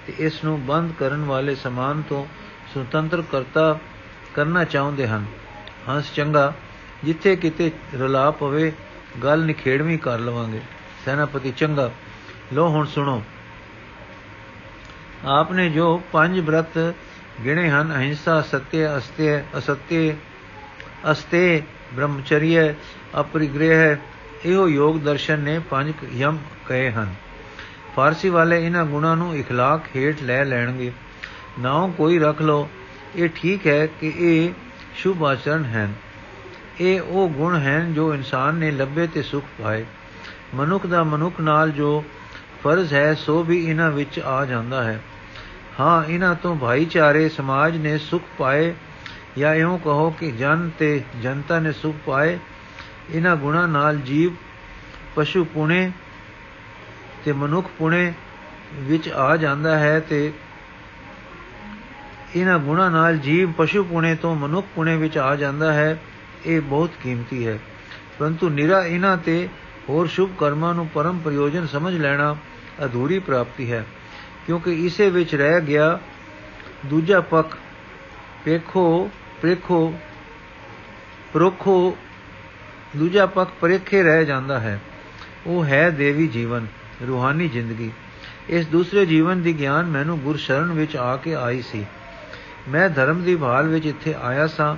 ਤੇ 0.07 0.13
ਇਸ 0.19 0.43
ਨੂੰ 0.43 0.65
ਬੰਦ 0.65 0.91
ਕਰਨ 0.99 1.25
ਵਾਲੇ 1.25 1.55
ਸਮਾਨ 1.55 2.01
ਤੋਂ 2.01 2.25
ਸੁਤੰਤਰ 2.73 3.21
ਕਰਤਾ 3.21 3.79
ਕਰਨਾ 4.35 4.63
ਚਾਹੁੰਦੇ 4.63 5.07
ਹਨ। 5.07 5.25
ਹੰਸ 5.89 6.13
ਚੰਗਾ, 6.13 6.53
ਜਿੱਥੇ 7.03 7.35
ਕਿਤੇ 7.35 7.71
ਰਲਾ 7.95 8.31
ਪਵੇ, 8.31 8.71
ਗੱਲ 9.23 9.45
ਨਿਖੇੜਵੀਂ 9.45 9.99
ਕਰ 9.99 10.19
ਲਵਾਂਗੇ। 10.19 10.61
ਸੈਨਾਪਤੀ 11.05 11.51
ਚੰਗਾ 11.51 11.91
ਲੋ 12.53 12.69
ਹੁਣ 12.69 12.85
ਸੁਣੋ। 12.85 13.23
ਆਪਨੇ 15.25 15.69
ਜੋ 15.69 16.01
ਪੰਜ 16.11 16.39
ਬ੍ਰਤ 16.39 16.93
ਗਿਣੇ 17.45 17.69
ਹਨ, 17.69 17.95
ਅਹਿੰਸਾ, 17.95 18.41
ਸਤਿ 18.41 18.97
ਅਸਤਿ 18.97 19.39
ਅਸਤਿ 19.57 20.13
ਅਸਤੇ 21.11 21.61
ਬ੍ਰਹਮਚਰਯ 21.93 22.73
ਅਪਰਿਗ੍ਰਹ 23.20 23.96
ਇਹੋ 24.46 24.68
ਯੋਗ 24.68 24.98
ਦਰਸ਼ਨ 24.98 25.40
ਨੇ 25.40 25.58
ਪੰਜ 25.58 25.92
ਯਮ 26.12 26.38
ਕਹੇ 26.68 26.90
ਹਨ 26.90 27.14
ਫਾਰਸੀ 27.96 28.28
ਵਾਲੇ 28.28 28.64
ਇਹਨਾਂ 28.66 28.84
ਗੁਣਾਂ 28.84 29.16
ਨੂੰ 29.16 29.32
اخلاق 29.34 29.96
ਹੇਠ 29.96 30.22
ਲੈ 30.22 30.44
ਲੈਣਗੇ 30.44 30.92
ਨਾਉ 31.60 31.90
ਕੋਈ 31.90 32.18
ਰੱਖ 32.18 32.42
ਲੋ 32.42 32.68
ਇਹ 33.16 33.28
ਠੀਕ 33.34 33.66
ਹੈ 33.66 33.86
ਕਿ 34.00 34.12
ਇਹ 34.18 34.52
ਸ਼ੁਭ 34.96 35.24
ਆਚਰਣ 35.24 35.64
ਹਨ 35.64 35.94
ਇਹ 36.80 37.00
ਉਹ 37.00 37.28
ਗੁਣ 37.28 37.56
ਹਨ 37.56 37.92
ਜੋ 37.94 38.14
ਇਨਸਾਨ 38.14 38.54
ਨੇ 38.54 38.70
ਲੱਭੇ 38.70 39.06
ਤੇ 39.06 39.22
ਸੁਖ 39.22 39.44
ਪਾਏ 39.62 39.84
ਮਨੁੱਖ 40.54 40.86
ਦਾ 40.86 41.02
ਮਨੁੱਖ 41.04 41.40
ਨਾਲ 41.40 41.70
ਜੋ 41.70 42.04
ਫਰਜ਼ 42.64 42.94
ਹੈ 42.94 43.14
ਸੋ 43.14 43.42
ਵੀ 43.42 43.64
ਇਹਨਾਂ 43.64 43.90
ਵਿੱਚ 43.90 44.20
ਆ 44.20 44.44
ਜਾਂਦਾ 44.44 44.82
ਹੈ 44.82 45.00
ਹਾਂ 45.80 46.04
ਇਹਨਾਂ 46.04 46.34
ਤੋਂ 46.34 46.54
ਭਾਈਚਾਰੇ 46.56 47.28
ਸਮਾਜ 47.28 47.76
ਨੇ 47.76 47.96
ਸੁਖ 47.98 48.22
ਪਾਏ 48.38 48.74
ਜਾਂ 49.38 49.54
ਇਉਂ 49.54 49.78
ਕਹੋ 49.78 50.10
ਕਿ 50.10 50.30
ਜਨ 50.30 50.70
ਤੇ 50.78 51.00
ਜਨਤਾ 51.22 51.58
ਨੇ 51.60 51.72
ਸੁਖ 51.72 51.96
ਪਾਏ 52.06 52.38
ਇਹਨਾਂ 53.11 53.35
ਗੁਣਾ 53.35 53.65
ਨਾਲ 53.67 53.97
ਜੀਵ, 53.97 54.31
ਪਸ਼ੂ 55.15 55.43
ਪੁਣੇ 55.43 55.91
ਤੇ 57.25 57.31
ਮਨੁੱਖ 57.31 57.69
ਪੁਣੇ 57.77 58.13
ਵਿੱਚ 58.73 59.09
ਆ 59.09 59.35
ਜਾਂਦਾ 59.37 59.77
ਹੈ 59.79 59.99
ਤੇ 59.99 60.31
ਇਹਨਾਂ 62.35 62.57
ਗੁਣਾ 62.59 62.89
ਨਾਲ 62.89 63.17
ਜੀਵ, 63.17 63.51
ਪਸ਼ੂ 63.51 63.83
ਪੁਣੇ 63.83 64.15
ਤੋਂ 64.15 64.35
ਮਨੁੱਖ 64.35 64.67
ਪੁਣੇ 64.75 64.95
ਵਿੱਚ 64.97 65.17
ਆ 65.17 65.35
ਜਾਂਦਾ 65.35 65.73
ਹੈ, 65.73 65.99
ਇਹ 66.45 66.61
ਬਹੁਤ 66.61 66.91
ਕੀਮਤੀ 67.03 67.47
ਹੈ। 67.47 67.59
ਪਰੰਤੂ 68.19 68.49
ਨਿਰਾ 68.49 68.85
ਇਹਨਾਂ 68.85 69.17
ਤੇ 69.17 69.47
ਹੋਰ 69.89 70.07
ਸ਼ੁਭ 70.07 70.31
ਕਰਮਾਂ 70.39 70.73
ਨੂੰ 70.73 70.87
ਪਰਮ 70.87 71.19
ਪ੍ਰਯੋਜਨ 71.19 71.67
ਸਮਝ 71.67 71.93
ਲੈਣਾ 71.93 72.35
ਅਧੂਰੀ 72.85 73.19
ਪ੍ਰਾਪਤੀ 73.19 73.71
ਹੈ, 73.71 73.85
ਕਿਉਂਕਿ 74.45 74.73
ਇਸੇ 74.85 75.09
ਵਿੱਚ 75.09 75.35
ਰਹਿ 75.35 75.61
ਗਿਆ 75.61 75.99
ਦੂਜਾ 76.85 77.19
ਪੱਖ 77.21 77.57
ਵੇਖੋ 78.45 79.09
ਪ੍ਰੇਖੋ 79.41 79.93
ਪ੍ਰੋਖੋ 81.33 81.97
ਦੂਜਾ 82.97 83.25
ਪੱਖ 83.25 83.51
ਪਰੇਖੇ 83.61 84.03
ਰਹਿ 84.03 84.25
ਜਾਂਦਾ 84.25 84.59
ਹੈ। 84.59 84.79
ਉਹ 85.47 85.65
ਹੈ 85.65 85.89
ਦੇਵੀ 85.89 86.27
ਜੀਵਨ, 86.27 86.65
ਰੂਹਾਨੀ 87.07 87.47
ਜ਼ਿੰਦਗੀ। 87.47 87.91
ਇਸ 88.49 88.67
ਦੂਸਰੇ 88.67 89.05
ਜੀਵਨ 89.05 89.41
ਦੀ 89.41 89.53
ਗਿਆਨ 89.59 89.85
ਮੈਨੂੰ 89.85 90.19
ਗੁਰਸ਼ਰਨ 90.19 90.71
ਵਿੱਚ 90.71 90.95
ਆ 90.95 91.15
ਕੇ 91.15 91.35
ਆਈ 91.35 91.61
ਸੀ। 91.61 91.85
ਮੈਂ 92.69 92.89
ਧਰਮ 92.89 93.21
ਦੀ 93.23 93.35
ਭਾਲ 93.35 93.67
ਵਿੱਚ 93.67 93.85
ਇੱਥੇ 93.85 94.15
ਆਇਆ 94.21 94.47
ਸਾਂ। 94.47 94.75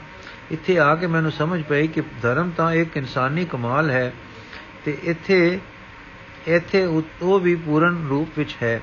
ਇੱਥੇ 0.51 0.77
ਆ 0.79 0.95
ਕੇ 0.95 1.07
ਮੈਨੂੰ 1.07 1.31
ਸਮਝ 1.31 1.62
ਪਈ 1.63 1.88
ਕਿ 1.88 2.01
ਧਰਮ 2.22 2.50
ਤਾਂ 2.57 2.74
ਇੱਕ 2.74 2.98
ਇਨਸਾਨੀ 2.98 3.45
ਕਮਾਲ 3.45 3.89
ਹੈ 3.89 4.13
ਤੇ 4.86 4.98
ਇੱਥੇ 5.03 5.60
ਇੱਥੇ 6.48 6.86
ਉਹ 7.22 7.39
ਵੀ 7.39 7.55
ਪੂਰਨ 7.55 8.05
ਰੂਪ 8.10 8.38
ਵਿੱਚ 8.38 8.55
ਹੈ। 8.63 8.81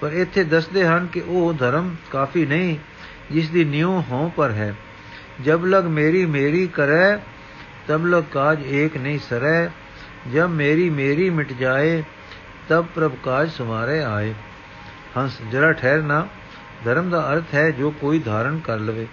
ਪਰ 0.00 0.12
ਇੱਥੇ 0.12 0.44
ਦੱਸਦੇ 0.44 0.86
ਹਨ 0.86 1.06
ਕਿ 1.06 1.22
ਉਹ 1.26 1.52
ਧਰਮ 1.54 1.94
ਕਾਫੀ 2.10 2.46
ਨਹੀਂ, 2.46 2.76
ਜਿਸ 3.32 3.48
ਦੀ 3.50 3.64
ਨਿਉ 3.64 4.00
ਹੋਂ 4.00 4.28
ਪਰ 4.30 4.50
ਹੈ। 4.50 4.74
ਜਬ 5.44 5.64
ਲਗ 5.66 5.84
ਮੇਰੀ 5.84 6.24
ਮੇਰੀ 6.26 6.66
ਕਰੈ 6.66 7.16
ਤਬ 7.88 8.06
ਲਗ 8.06 8.24
ਕਾਜ 8.32 8.62
ਏਕ 8.66 8.96
ਨਹੀਂ 8.96 9.18
ਸਰੈ, 9.18 9.68
ਜਬ 10.32 10.50
ਮੇਰੀ 10.50 10.88
ਮੇਰੀ 10.90 11.28
ਮਿਟ 11.30 11.52
ਜਾਏ, 11.52 12.02
ਤਬ 12.68 12.86
ਪ੍ਰਭ 12.94 13.12
ਕਾਜ 13.24 13.50
ਸਮਾਰੇ 13.50 14.02
ਆਏ। 14.02 14.32
ਹੰਸ, 15.16 15.38
ਜਰਾ 15.52 15.72
ਠਹਿਰਨਾ 15.72 16.26
ਧਰਮ 16.84 17.10
ਦਾ 17.10 17.20
ਅਰਥ 17.32 17.54
ਹੈ 17.54 17.70
ਜੋ 17.70 17.90
ਕੋਈ 17.90 18.18
ਧਾਰਨ 18.18 18.58
ਕਰ 18.58 18.78
ਲਵੇ। 18.78 19.06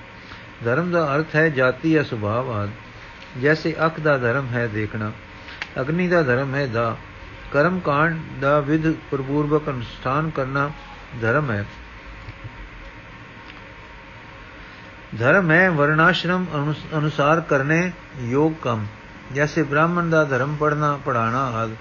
ਧਰਮ 0.65 0.91
ਦਾ 0.91 1.15
ਅਰਥ 1.15 1.35
ਹੈ 1.35 1.47
ਜਾਤੀ 1.49 1.91
ਜਾਂ 1.91 2.03
ਸੁਭਾਅ 2.03 2.51
ਆਦ। 2.53 2.69
ਜੈਸੇ 3.41 3.75
ਅੱਖ 3.85 3.99
ਦਾ 3.99 4.17
ਧਰਮ 4.17 4.47
ਹੈ 4.47 4.67
ਦੇਖਣਾ, 4.67 5.11
ਅਗਨੀ 5.81 6.07
ਦਾ 6.07 6.21
ਧਰਮ 6.23 6.55
ਹੈ 6.55 6.65
ਦਾ। 6.67 6.95
ਕਰਮ 7.51 7.79
ਕਾਂਡ 7.79 8.19
ਦਾ 8.41 8.59
ਵਿਧ 8.59 8.91
ਪ੍ਰਪੂਰਵਕ 9.11 9.69
ਅਨੁਸ਼ਠਾਨ 9.69 10.29
ਕਰਨਾ 10.29 10.69
ਧਰਮ 11.21 11.51
ਹੈ। 11.51 11.65
ਧਰਮ 15.18 15.50
ਹੈ 15.50 15.70
ਵਰਣਾਸ਼ਰਮ 15.70 16.46
ਅਨੁਸਾਰ 16.94 17.40
ਕਰਨੇ 17.40 17.80
ਯੋਗ 18.20 18.52
ਕੰਮ 18.62 18.86
ਜੈਸੇ 19.34 19.62
ਬ੍ਰਾਹਮਣ 19.62 20.10
ਦਾ 20.10 20.24
ਧਰਮ 20.24 20.54
ਪੜਨਾ 20.56 20.98
ਪੜਾਣਾ 21.04 21.44
ਆਦ 21.54 21.74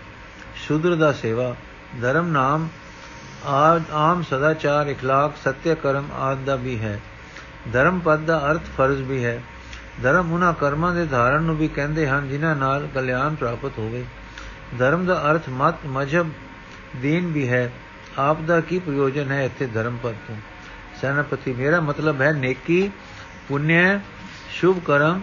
ਸ਼ੂਦਰ 0.56 0.96
ਦਾ 0.96 1.12
ਸੇਵਾ 1.12 1.56
ਧਰਮ 2.02 2.28
ਨਾਮ 2.28 2.68
ਆਮ 3.94 4.22
ਸਦਾਚਾਰ 4.22 4.90
اخلاق 4.90 5.38
ਸਤਿ 5.44 5.76
ਕਰਮ 5.76 6.12
ਆਦ 6.20 6.44
ਦਾ 6.46 6.56
ਵੀ 6.56 6.80
ਹੈ 6.80 7.00
ਧਰਮ 7.74 8.00
ਪਦ 8.00 8.26
ਦਾ 8.26 8.40
ਅਰਥ 8.52 8.62
ਫਰਜ਼ 8.78 9.02
ਵੀ 9.02 9.24
ਹੈ 9.26 9.42
ਧਰਮ 10.04 10.32
ਉਹਨਾਂ 10.34 10.54
ਕਰਮਾਂ 10.54 10.94
ਦੇ 10.94 11.06
ਧਾਰਨ 11.06 11.44
ਨੂੰ 11.44 11.56
ਵੀ 11.58 11.68
ਕਹਿੰਦੇ 11.68 12.08
ਹਨ 12.08 12.30
ਜਿਨ੍ਹਾਂ 12.30 12.56
ਨਾਲ 12.56 12.88
ਕਲਿਆਣ 12.94 13.36
ਪ੍ਰਾਪਤ 13.36 13.80
ਹੋਵੇ 13.80 14.06
ਧਰਮ 14.80 15.06
ਦਾ 15.06 15.22
ਅਰਥ 15.32 15.50
ਮਤ 15.50 15.86
ਮਜਬ 15.86 16.30
ਦੀਨ 17.02 17.32
ਵੀ 17.32 17.48
ਹੈ 17.50 17.70
ਆਪ 18.18 18.42
ਦਾ 18.42 18.60
ਕੀ 18.62 18.80
ਪ੍ਰਯੋਜਨ 18.80 19.32
ਹੈ 19.32 19.44
ਇੱਥੇ 19.46 19.66
ਧਰਮ 19.66 19.98
ਪਦ 19.98 20.16
ਤੋਂ 20.28 20.36
ਸੈਨਾਪਤੀ 21.02 21.54
ਮੇਰਾ 21.54 21.80
ਮਤਲਬ 21.80 22.22
ਹੈ 22.22 22.32
ਨੇਕੀ 22.32 22.90
ਪੁੰਨਿਆ, 23.49 24.01
ਸ਼ੁਭ 24.51 24.79
ਕਰਮ, 24.85 25.21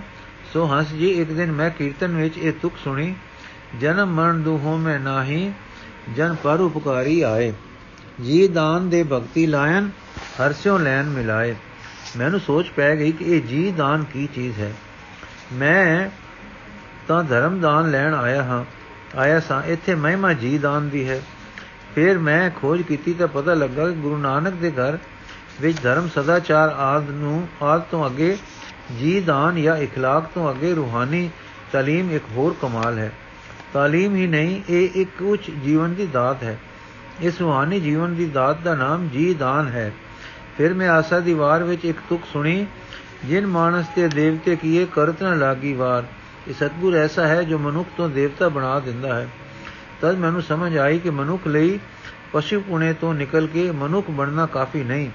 ਸੋ 0.54 0.66
ਹੰਸ 0.66 0.90
ਜੀ, 0.90 1.08
ਇੱਕ 1.08 1.32
ਦਿਨ 1.32 1.52
ਮੈਂ 1.52 1.70
ਕੀਰਤਨ 1.70 2.16
ਵਿੱਚ 2.16 2.38
ਇਹ 2.38 2.54
ਤੁਕ 2.62 2.74
ਸੁਣੀ, 2.84 3.16
ਜਨਮ 3.80 4.14
ਮਰਨ 4.14 4.44
ਦੁਹੋਂ 4.44 4.78
ਮੈਂ 4.78 5.00
ਨਾਹੀ, 5.00 5.52
ਜਨ 6.16 6.36
ਪਰ 6.44 6.60
ਉਪਕਾਰੀ 6.60 7.22
ਆਏ। 7.22 7.54
ਜੀ 8.26 8.48
ਦਾਨ 8.48 8.90
ਦੇ 8.90 9.04
ਭਗਤੀ 9.04 9.46
ਲਾਇਨ 9.48 9.90
ਹਰਸਿਓ 10.40 10.78
ਲੈਨ 10.78 11.10
ਮਿਲਾਏ। 11.10 11.56
ਮੈਨੂੰ 12.18 12.40
ਸੋਚ 12.40 12.70
ਪੈ 12.70 12.96
ਗਈ 12.96 13.12
ਕਿ 13.12 13.26
ਇਹ 13.26 13.42
ਜੀ 13.42 13.72
ਦਾਨ 13.72 14.04
ਕੀ 14.04 14.28
ਚੀਜ਼ 14.36 14.60
ਹੈ। 14.60 14.74
ਮੈਂ 15.54 16.10
ਤਾਂ 17.08 17.24
ਧਰਮ 17.24 17.60
ਦਾਨ 17.60 17.92
ਲੈਣ 17.92 18.14
ਆਇਆ 18.14 18.44
ਹਾਂ, 18.44 18.64
ਆਇਆ 19.18 19.40
ਸਾਂ, 19.40 19.64
ਇੱਥੇ 19.64 19.96
ਮਹਿਮਾ 19.96 20.34
ਜੀ 20.34 20.58
ਦਾਨ 20.58 20.90
ਦੀ 20.90 21.10
ਹੈ। 21.10 21.22
ਫਿਰ 21.96 22.18
ਮੈਂ 22.18 22.50
ਖੋਜ 22.50 22.82
ਕੀਤੀ 22.82 23.14
ਤਾਂ 23.14 23.28
ਪਤਾ 23.28 23.54
ਲੱਗਾ 23.54 23.88
ਕਿ 23.90 23.96
ਗੁਰੂ 23.96 24.18
ਨਾਨਕ 24.18 24.54
ਦੇ 24.54 24.72
ਘਰ 24.72 24.98
ਵਿੱਚ 25.61 25.79
ਧਰਮ 25.83 26.09
ਸਦਾਚਾਰ 26.09 26.75
ਆਦ 26.79 27.11
ਨੂੰ 27.11 27.49
ਆਦ 27.63 27.83
ਤੋਂ 27.91 28.07
ਅੱਗੇ 28.07 28.37
ਜੀ 28.99 29.21
ਦਾਨ 29.21 29.63
ਜਾਂ 29.63 29.77
اخلاق 29.77 30.23
ਤੋਂ 30.35 30.51
ਅੱਗੇ 30.51 30.75
ਰੂਹਾਨੀ 30.75 31.31
ਤਾਲੀਮ 31.73 32.11
ਇੱਕ 32.11 32.25
ਹੋਰ 32.37 32.55
ਕਮਾਲ 32.63 32.99
ਹੈ 32.99 33.13
ਤਾਲੀਮ 33.73 34.15
ਹੀ 34.17 34.27
ਨਹੀਂ 34.27 34.61
ਇਹ 34.69 35.01
ਇੱਕ 35.01 35.23
ਉੱਚ 35.23 35.51
ਜੀਵਨ 35.51 35.95
ਦੀ 35.95 36.07
ਦਾਤ 36.07 36.43
ਹੈ 36.43 36.59
ਇਸ 37.21 37.41
ਰੂਹਾਨੀ 37.41 37.81
ਜੀਵਨ 37.81 38.15
ਦੀ 38.15 38.27
ਦਾਤ 38.27 38.61
ਦਾ 38.61 38.75
ਨਾਮ 38.75 39.09
ਜੀ 39.09 39.35
ਦਾਨ 39.35 39.69
ਹੈ 39.69 39.93
ਫਿਰ 40.57 40.75
ਮੈਂ 40.75 40.89
ਆਸਾ 40.89 41.21
ਦੀ 41.21 41.35
ਵਾਰ 41.35 41.65
ਵਿੱਚ 41.65 41.85
ਇੱਕ 41.85 41.97
ਤੁਕ 42.09 42.21
ਸੁਣੀ 42.33 42.67
ਜਿਨ 43.25 43.47
ਮਾਨਸ 43.47 43.87
ਤੇ 43.97 44.09
ਦੇਵਤੇ 44.09 44.57
ਕੀਏ 44.57 44.87
ਕਰਤ 44.87 45.23
ਨਾ 45.23 45.35
ਲਾਗੀ 45.35 45.73
ਵਾਰ 45.73 46.05
ਇਹ 46.49 46.55
ਸਤਗੁਰ 46.55 46.95
ਐਸਾ 46.95 47.27
ਹੈ 47.27 47.43
ਜੋ 47.43 47.59
ਮਨੁੱਖ 47.59 47.89
ਤੋਂ 47.97 48.09
ਦੇਵਤਾ 48.09 48.49
ਬਣਾ 48.49 48.79
ਦਿੰਦਾ 48.81 49.15
ਹੈ 49.15 49.29
ਤਦ 50.01 50.19
ਮੈਨੂੰ 50.19 50.43
ਸਮਝ 50.43 50.77
ਆਈ 50.77 50.99
ਕਿ 50.99 51.11
ਮਨੁੱਖ 51.11 51.47
ਲਈ 51.47 51.79
ਪਸ਼ੂ 52.33 52.61
ਪੁਣੇ 52.61 52.93
ਤੋਂ 52.93 53.15
ਨਿਕਲ 53.15 53.47
ਕੇ 53.47 53.71
ਮਨੁੱਖ 53.71 54.11
ਬਣਨਾ 54.11 54.47
ਕਾਫੀ 54.47 54.83
ਨਹੀਂ 54.85 55.11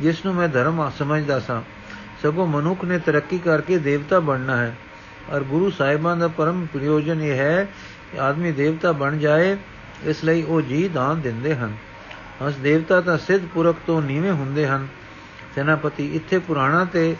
ਜਿਸ 0.00 0.24
ਨੂੰ 0.24 0.34
ਮੈਂ 0.34 0.48
ਧਰਮ 0.48 0.90
ਸਮਝਦਾ 0.98 1.40
ਸਾਂ। 1.40 1.62
ਸਗੋਂ 2.22 2.46
ਮਨੁੱਖ 2.46 2.84
ਨੇ 2.84 2.98
ਤਰੱਕੀ 2.98 3.38
ਕਰਕੇ 3.38 3.78
ਦੇਵਤਾ 3.78 4.20
ਬਣਨਾ 4.20 4.56
ਹੈ। 4.56 4.76
ਔਰ 5.30 5.44
ਗੁਰੂ 5.44 5.70
ਸਾਹਿਬਾਨ 5.70 6.18
ਦਾ 6.18 6.28
ਪਰਮ 6.28 6.66
ਪ੍ਰਯੋਜਨ 6.72 7.22
ਇਹ 7.22 7.38
ਹੈ 7.38 7.68
ਕਿ 8.12 8.20
ਆਦਮੀ 8.20 8.52
ਦੇਵਤਾ 8.52 8.92
ਬਣ 8.92 9.18
ਜਾਏ, 9.18 9.56
ਇਸ 10.04 10.24
ਲਈ 10.24 10.42
ਉਹ 10.42 10.62
ਜੀ 10.62 10.88
ਦਾਨ 10.88 11.20
ਦਿੰਦੇ 11.20 11.56
ਹਨ। 11.56 11.76
ਹਸ 12.48 12.54
ਦੇਵਤਾ 12.54 13.00
ਤਾਂ 13.00 13.18
ਸਿੱਧ 13.18 13.44
ਪੁਰਖ 13.54 13.76
ਤੋਂ 13.86 14.02
ਨੀਵੇਂ 14.02 14.32
ਹੁੰਦੇ 14.32 14.66
ਹਨ। 14.66 14.88
ਸੈਨਾਪਤੀ 15.54 16.16
ਇੱਥੇ 16.16 16.38
ਪੁਰਾਣਾ 16.38 16.84
ਤੇ 16.84 17.16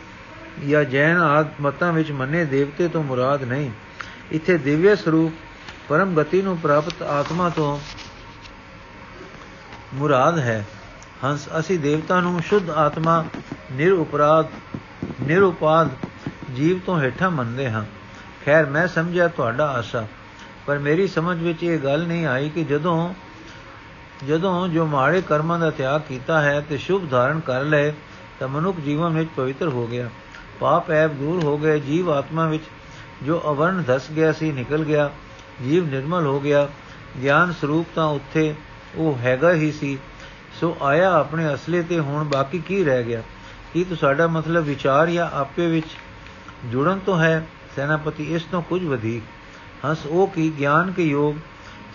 ਜਾਂ 0.69 0.85
ਜੈਨ 0.85 1.17
ਆਦ 1.17 1.47
ਮਤਾਂ 1.61 1.93
ਵਿੱਚ 1.93 2.12
ਮੰਨੇ 2.12 2.45
ਦੇਵਤੇ 2.45 2.88
ਤੋਂ 2.88 3.02
ਮੁਰਾਦ 3.02 3.43
ਨਹੀਂ। 3.43 3.71
ਇੱਥੇ 4.31 4.59
ਦਿਵਯ 4.59 4.97
ਸਰੂਪ 4.97 5.33
ਪਰਮ 5.88 6.23
ਗਤੀ 6.23 6.43
ਨੂੰ 6.43 6.59
ਪ੍ਰਾਪਤ 6.59 7.02
ਆਤਮਾ 7.02 7.49
ਤੋਂ 7.49 7.81
ਮੁਰਾਦ 9.95 10.38
ਹੈ। 10.38 10.64
ਹੰਸ, 11.25 11.49
ਅਸੀਂ 11.59 11.79
ਦੇਵਤਾ 11.79 12.21
ਨੂੰ 12.21 12.41
ਸ਼ੁੱਧ 12.41 12.71
ਆਤਮਾ, 12.71 13.25
ਨਿਰਉਪਰਾਧ 13.73 14.47
ਨਿਰਉਪਾਦ 15.23 15.88
ਜੀਵ 16.57 16.79
ਤੋਂ 16.79 17.00
ਹੇਠਾਂ 17.00 17.31
ਮੰਨਦੇ 17.31 17.71
ਹਾਂ। 17.71 17.85
ਖੈਰ, 18.45 18.67
ਮੈਂ 18.67 18.87
ਸਮਝਿਆ 18.88 19.29
ਤੁਹਾਡਾ 19.29 19.67
ਆਸ਼ਾ, 19.67 20.07
ਪਰ 20.67 20.79
ਮੇਰੀ 20.79 21.07
ਸਮਝ 21.07 21.43
ਵਿੱਚ 21.43 21.62
ਇਹ 21.62 21.79
ਗੱਲ 21.79 22.07
ਨਹੀਂ 22.07 22.26
ਆਈ 22.26 22.49
ਕਿ 22.49 22.64
ਜਦੋਂ 22.64 23.14
ਜਦੋਂ 24.29 24.69
ਜੋ 24.69 24.87
ਮਾੜੇ 24.87 25.23
ਕਰਮਾਂ 25.23 25.59
ਦਾ 25.59 25.71
ਤਿਆਗ 25.71 26.00
ਕੀਤਾ 26.00 26.41
ਹੈ 26.41 26.61
ਤੇ 26.61 26.79
ਸ਼ੁਭ 26.79 27.11
ਧਾਰਨ 27.11 27.41
ਕਰ 27.41 27.64
ਲਏ, 27.64 27.93
ਤਾਂ 28.41 28.49
ਮਨੁੱਖ 28.49 28.81
ਜੀਵਨ 28.81 29.19
ਵਿੱਚ 29.19 29.31
ਪਵਿੱਤਰ 29.37 29.69
ਹੋ 29.69 29.87
ਗਿਆ। 29.87 30.11
ਪਾਪ 30.61 30.91
ਐਬ 30.91 31.12
ਦੂਰ 31.12 31.45
ਹੋ 31.45 31.59
ਗਏ, 31.59 31.81
ਜੀਵ 31.81 32.11
ਆਤਮਾ 32.11 32.49
ਵਿੱਚ 32.49 32.64
ਜੋ 33.23 33.41
ਅਵਰਨ 33.45 33.83
ਧਸ 33.87 34.11
ਗਿਆ 34.11 34.33
ਸੀ, 34.33 34.52
ਨਿਕਲ 34.52 34.85
ਗਿਆ। 34.85 35.11
ਜੀਵ 35.64 35.87
ਨਿਰਮਲ 35.87 36.26
ਹੋ 36.26 36.41
ਗਿਆ। 36.41 36.69
ਗਿਆਨ 37.23 37.52
ਸਰੂਪ 37.52 37.87
ਤਾਂ 37.95 38.07
ਉੱਥੇ 38.07 38.55
ਉਹ 38.97 39.19
ਹੈਗਾ 39.19 39.52
ਹੀ 39.52 39.73
ਸੀ। 39.73 39.99
ਸੋ 40.61 40.77
ਆਇਆ 40.83 41.13
ਆਪਣੇ 41.13 41.55
ਅਸਲੇ 41.55 41.83
ਤੇ 41.83 41.99
ਹੁਣ 41.99 42.25
ਬਾਕੀ 42.25 42.59
ਕੀ 42.59 42.85
ਰਹਿ 42.85 43.05
ਗਿਆ? 43.05 43.23
ਕੀ 43.75 43.85
ਤੁਹਾਡਾ 43.85 44.27
ਮਤਲਬ 44.27 44.65
ਵਿਚਾਰ 44.65 45.11
ਜਾਂ 45.11 45.31
ਆਪੇ 45.31 45.67
ਵਿੱਚ 45.67 45.87
ਜੁੜਨ 46.73 46.99
ਤੋਂ 46.99 47.19
ਹੈ? 47.19 47.47
ਸੈਨਾਪਤੀ 47.77 48.25
ਇਸ 48.25 48.43
ਤੋਂ 48.43 48.63
ਕੁਝ 48.63 48.85
ਵਧੇਕ 48.85 49.23
ਹੰਸ 49.85 50.07
ਉਹ 50.07 50.27
ਕੀ 50.27 50.53
ਗਿਆਨ 50.59 50.93
ਕੇ 50.93 51.03
ਯੋਗ? 51.03 51.37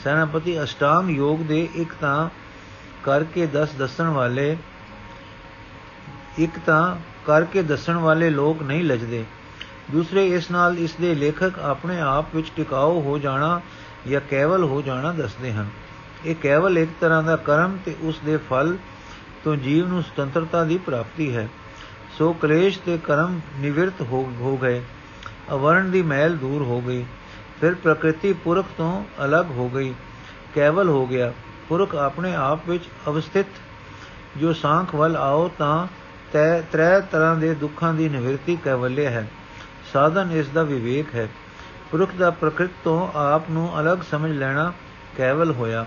ਸੈਨਾਪਤੀ 0.04 0.64
ਅਸ਼ਟਾਂਗ 0.64 1.10
ਯੋਗ 1.10 1.40
ਦੇ 1.40 1.68
ਇੱਕ 1.76 1.94
ਤਾਂ 2.02 2.30
ਕਰਕੇ 3.04 3.46
ਦਸ 3.46 3.70
ਦੱਸਣ 3.72 4.08
ਵਾਲੇ, 4.08 4.58
ਇੱਕ 6.40 6.60
ਤਾਂ 6.66 6.96
ਕਰਕੇ 7.26 7.62
ਦੱਸਣ 7.62 7.96
ਵਾਲੇ 7.96 8.30
ਲੋਕ 8.30 8.62
ਨਹੀਂ 8.64 8.84
ਲਜਦੇ। 8.84 9.24
ਦੂਸਰੇ 9.92 10.28
ਇਸ 10.28 10.52
ਨਾਲ 10.52 10.78
ਇਸ 10.80 10.94
ਦੇ 11.02 11.16
ਲੇਖਕ 11.16 11.60
ਆਪਣੇ 11.60 12.00
ਆਪ 12.02 12.36
ਵਿੱਚ 12.36 12.52
ਟਿਕਾਉ 12.56 13.02
ਹੋ 13.02 13.18
ਜਾਣਾ 13.18 13.62
ਜਾਂ 14.08 14.22
ਕੇਵਲ 14.30 14.64
ਹੋ 14.64 14.82
ਜਾਣਾ 14.82 15.12
ਦੱਸਦੇ 15.12 15.54
ਹਨ। 15.54 15.68
ਇਹ 16.28 16.36
ਕੇਵਲ 16.36 16.78
ਇੱਕ 16.78 16.92
ਤਰ੍ਹਾਂ 17.02 17.24
ਦਾ 17.24 17.36
ਕਰਮ 17.36 17.78
ਤੇ 17.86 17.96
ਉਸ 18.02 18.20
ਦੇ 18.26 18.38
ਫਲ 18.38 18.78
ਤੋਂ 19.44 19.56
ਜੀਵ 19.56 19.88
ਨੂੰ 19.88 20.04
ਸੁਤੰਤਰਤਾ 20.04 20.64
ਦੀ 20.64 20.78
ਪ੍ਰਾਪਤੀ 20.78 21.36
ਹੈ। 21.36 21.50
ਸੋ 22.18 22.34
ਕਲੇਸ਼ 22.34 22.80
ਤੇ 22.80 22.98
ਕਰਮ 22.98 23.40
ਨਿਵਰਤ 23.56 24.02
ਹੋ 24.02 24.60
ਗਏ। 24.62 24.82
ਅਵਰਣ 25.52 25.86
ਦੀ 25.86 26.02
ਮੈਲ 26.02 26.38
ਦੂਰ 26.38 26.62
ਹੋ 26.62 26.82
ਗਈ। 26.82 27.06
ਫਿਰ 27.62 27.76
ਪ੍ਰਕਿਰਤੀ 27.76 28.34
ਪੁਰਖ 28.34 28.66
ਤੋਂ 28.78 29.06
ਅਲੱਗ 29.26 29.52
ਹੋ 29.52 29.70
ਗਈ। 29.70 29.94
ਕੇਵਲ 30.56 30.90
ਹੋ 30.90 31.08
ਗਿਆ। 31.08 31.34
ਪੁਰਖ 31.70 31.96
ਆਪਣੇ 31.96 32.36
ਆਪ 32.36 32.60
ਵਿੱਚ 32.70 32.84
ਅਵਸਥਿਤ। 33.08 33.48
ਜੋ 34.38 34.54
ਸਾਖ 34.54 34.96
ਵੱਲ 34.96 35.18
ਆਓ 35.18 35.52
ਤਾਂ 35.58 35.88
ਤੈ, 36.34 36.62
ਤ੍ਰੈ 36.62 37.00
ਤਰ੍ਹਾਂ 37.00 37.36
ਦੇ 37.36 37.54
ਦੁੱਖਾਂ 37.54 37.94
ਦੀ 37.94 38.10
ਨਿਵਰਤੀ 38.10 38.56
ਕੈਵਲਿਆ 38.56 39.10
ਹੈ। 39.10 39.28
ਸਾਧਨ 39.94 40.32
ਇਸ 40.32 40.48
ਦਾ 40.48 40.64
ਵਿਵੇਕ 40.64 41.16
ਹੈ। 41.16 41.28
ਪੁਰਖ 41.92 42.16
ਦਾ 42.16 42.32
ਪ੍ਰਕਿਰਤ 42.32 42.72
ਤੋਂ 42.84 43.18
ਆਪ 43.18 43.50
ਨੂੰ 43.50 43.80
ਅਲੱਗ 43.80 43.98
ਸਮਝ 44.12 44.32
ਲੈਣਾ 44.32 44.74
ਕੇਵਲ 45.18 45.52
ਹੋਇਆ। 45.52 45.86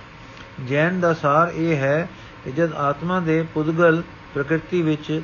ਜੈਨ 0.68 1.00
ਦਾ 1.00 1.12
ਸਾਰ 1.14 1.52
ਇਹ 1.54 1.76
ਹੈ 1.76 2.08
ਕਿ 2.44 2.52
ਜਦ 2.52 2.72
ਆਤਮਾ 2.72 3.20
ਦੇ 3.20 3.42
ਪੁਦਗਲ 3.54 4.02
ਪ੍ਰਕਿਰਤੀ 4.34 4.82
ਵਿੱਚ 4.82 5.22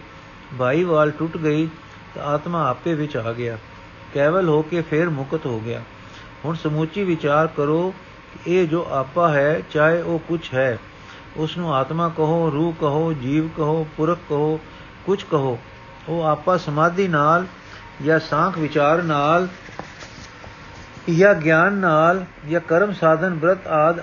ਵਾਲ 0.56 1.10
ਟੁੱਟ 1.10 1.36
ਗਈ 1.36 1.68
ਤਾਂ 2.14 2.24
ਆਤਮਾ 2.24 2.68
ਆਪੇ 2.70 2.94
ਵਿੱਚ 2.94 3.16
ਆ 3.16 3.32
ਗਿਆ। 3.32 3.58
ਕੇਵਲ 4.14 4.48
ਹੋ 4.48 4.62
ਕੇ 4.62 4.82
ਫਿਰ 4.82 5.08
ਮੁਕਤ 5.08 5.46
ਹੋ 5.46 5.60
ਗਿਆ। 5.60 5.82
ਹੁਣ 6.44 6.54
ਸਮੂਚੀ 6.54 7.04
ਵਿਚਾਰ 7.04 7.46
ਕਰੋ 7.46 7.94
ਕਿ 8.32 8.54
ਇਹ 8.54 8.66
ਜੋ 8.68 8.86
ਆਪਾ 8.90 9.28
ਹੈ, 9.28 9.62
ਚਾਹੇ 9.70 10.02
ਉਹ 10.02 10.18
ਕੁਝ 10.18 10.40
ਹੈ 10.54 10.78
ਉਸ 11.36 11.56
ਨੂੰ 11.58 11.74
ਆਤਮਾ 11.74 12.08
ਕਹੋ, 12.08 12.50
ਰੂਹ 12.52 12.72
ਕਹੋ, 12.72 13.12
ਜੀਵ 13.12 13.48
ਕਹੋ, 13.48 13.86
ਪੁਰਖ 13.96 14.18
ਕਹੋ 14.28 14.60
ਕੁਝ 15.06 15.22
ਕਹੋ, 15.22 15.58
ਉਹ 16.08 16.22
ਆਪਾ 16.22 16.56
ਸਮਾਧੀ 16.56 17.08
ਨਾਲ 17.08 17.46
ਜਾਂ 18.04 18.18
ਸਾਖ 18.20 18.58
ਵਿਚਾਰ 18.58 19.02
ਨਾਲ 19.02 19.48
ਜਾਂ 21.18 21.34
ਗਿਆਨ 21.34 21.72
ਨਾਲ 21.72 22.24
ਜਾਂ 22.50 22.60
ਕਰਮ 22.60 22.92
ਸਾਧਨ 22.92 23.34
ਬ੍ਰਤ 23.34 23.66
ਆਦ 23.66 23.98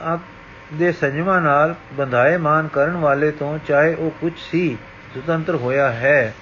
ਦੇ 0.74 0.92
ਸੰਜਮਾ 0.92 1.40
ਨਾਲ 1.40 1.76
ਬੰਧਾਏ 1.94 2.38
ਮਾਨ 2.38 2.68
ਕਰਨ 2.68 2.92
ਵਾਲੇ 2.92 3.32
ਤੋਂ 3.32 3.60
ਚਾਹੇ 3.68 3.94
ਉਹ 3.94 4.12
ਕੁਝ 4.12 4.34
ਸੀ, 4.38 4.78
ਸੁਤੰਤਰ 5.14 5.56
ਹੋਇਆ 5.56 5.92
ਹੈ। 5.92 6.36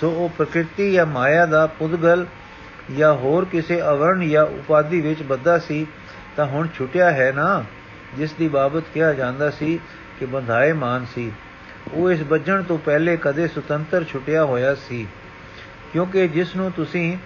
ਸੋ 0.00 0.10
ਉਹ 0.10 0.28
ਪ੍ਰਕਿਰਤੀ 0.28 0.92
ਜਾਂ 0.92 1.06
ਮਾਇਆ 1.06 1.46
ਦਾ 1.46 1.66
ਪੁਦਗਲ 1.66 2.26
ਜਾਂ 2.98 3.14
ਹੋਰ 3.14 3.44
ਕਿਸੇ 3.44 3.82
ਅਵਰਣ 3.82 4.28
ਜਾਂ 4.28 4.44
ਉਪਾਦੀ 4.44 5.00
ਵਿੱਚ 5.00 5.22
ਬੱਧਾ 5.22 5.58
ਸੀ, 5.58 5.86
ਤਾਂ 6.36 6.46
ਹੁਣ 6.46 6.68
ਛੁੱਟਿਆ 6.74 7.10
ਹੈ 7.10 7.32
ਨਾ? 7.32 7.64
ਜਿਸ 8.14 8.32
ਦੀ 8.32 8.48
ਬਾਬਤ 8.48 8.82
ਕਿਹਾ 8.94 9.12
ਜਾਂਦਾ 9.12 9.50
ਸੀ 9.50 9.80
ਕਿ 10.18 10.26
ਬੰਧਾਏ 10.26 10.72
ਮਾਨ 10.72 11.06
ਸੀ। 11.14 11.32
ਉਹ 11.92 12.10
ਇਸ 12.10 12.20
ਵੱਜਣ 12.20 12.62
ਤੋਂ 12.62 12.78
ਪਹਿਲੇ 12.78 13.16
ਕਦੇ 13.16 13.48
ਸੁਤੰਤਰ 13.48 14.04
ਛੁੱਟਿਆ 14.04 14.44
ਹੋਇਆ 14.44 14.74
ਸੀ। 14.74 15.06
ਕਿਉਂਕਿ 15.92 16.28
ਜਿਸ 16.28 16.56
ਨੂੰ 16.56 16.72
ਤੁਸੀਂ 16.72 17.16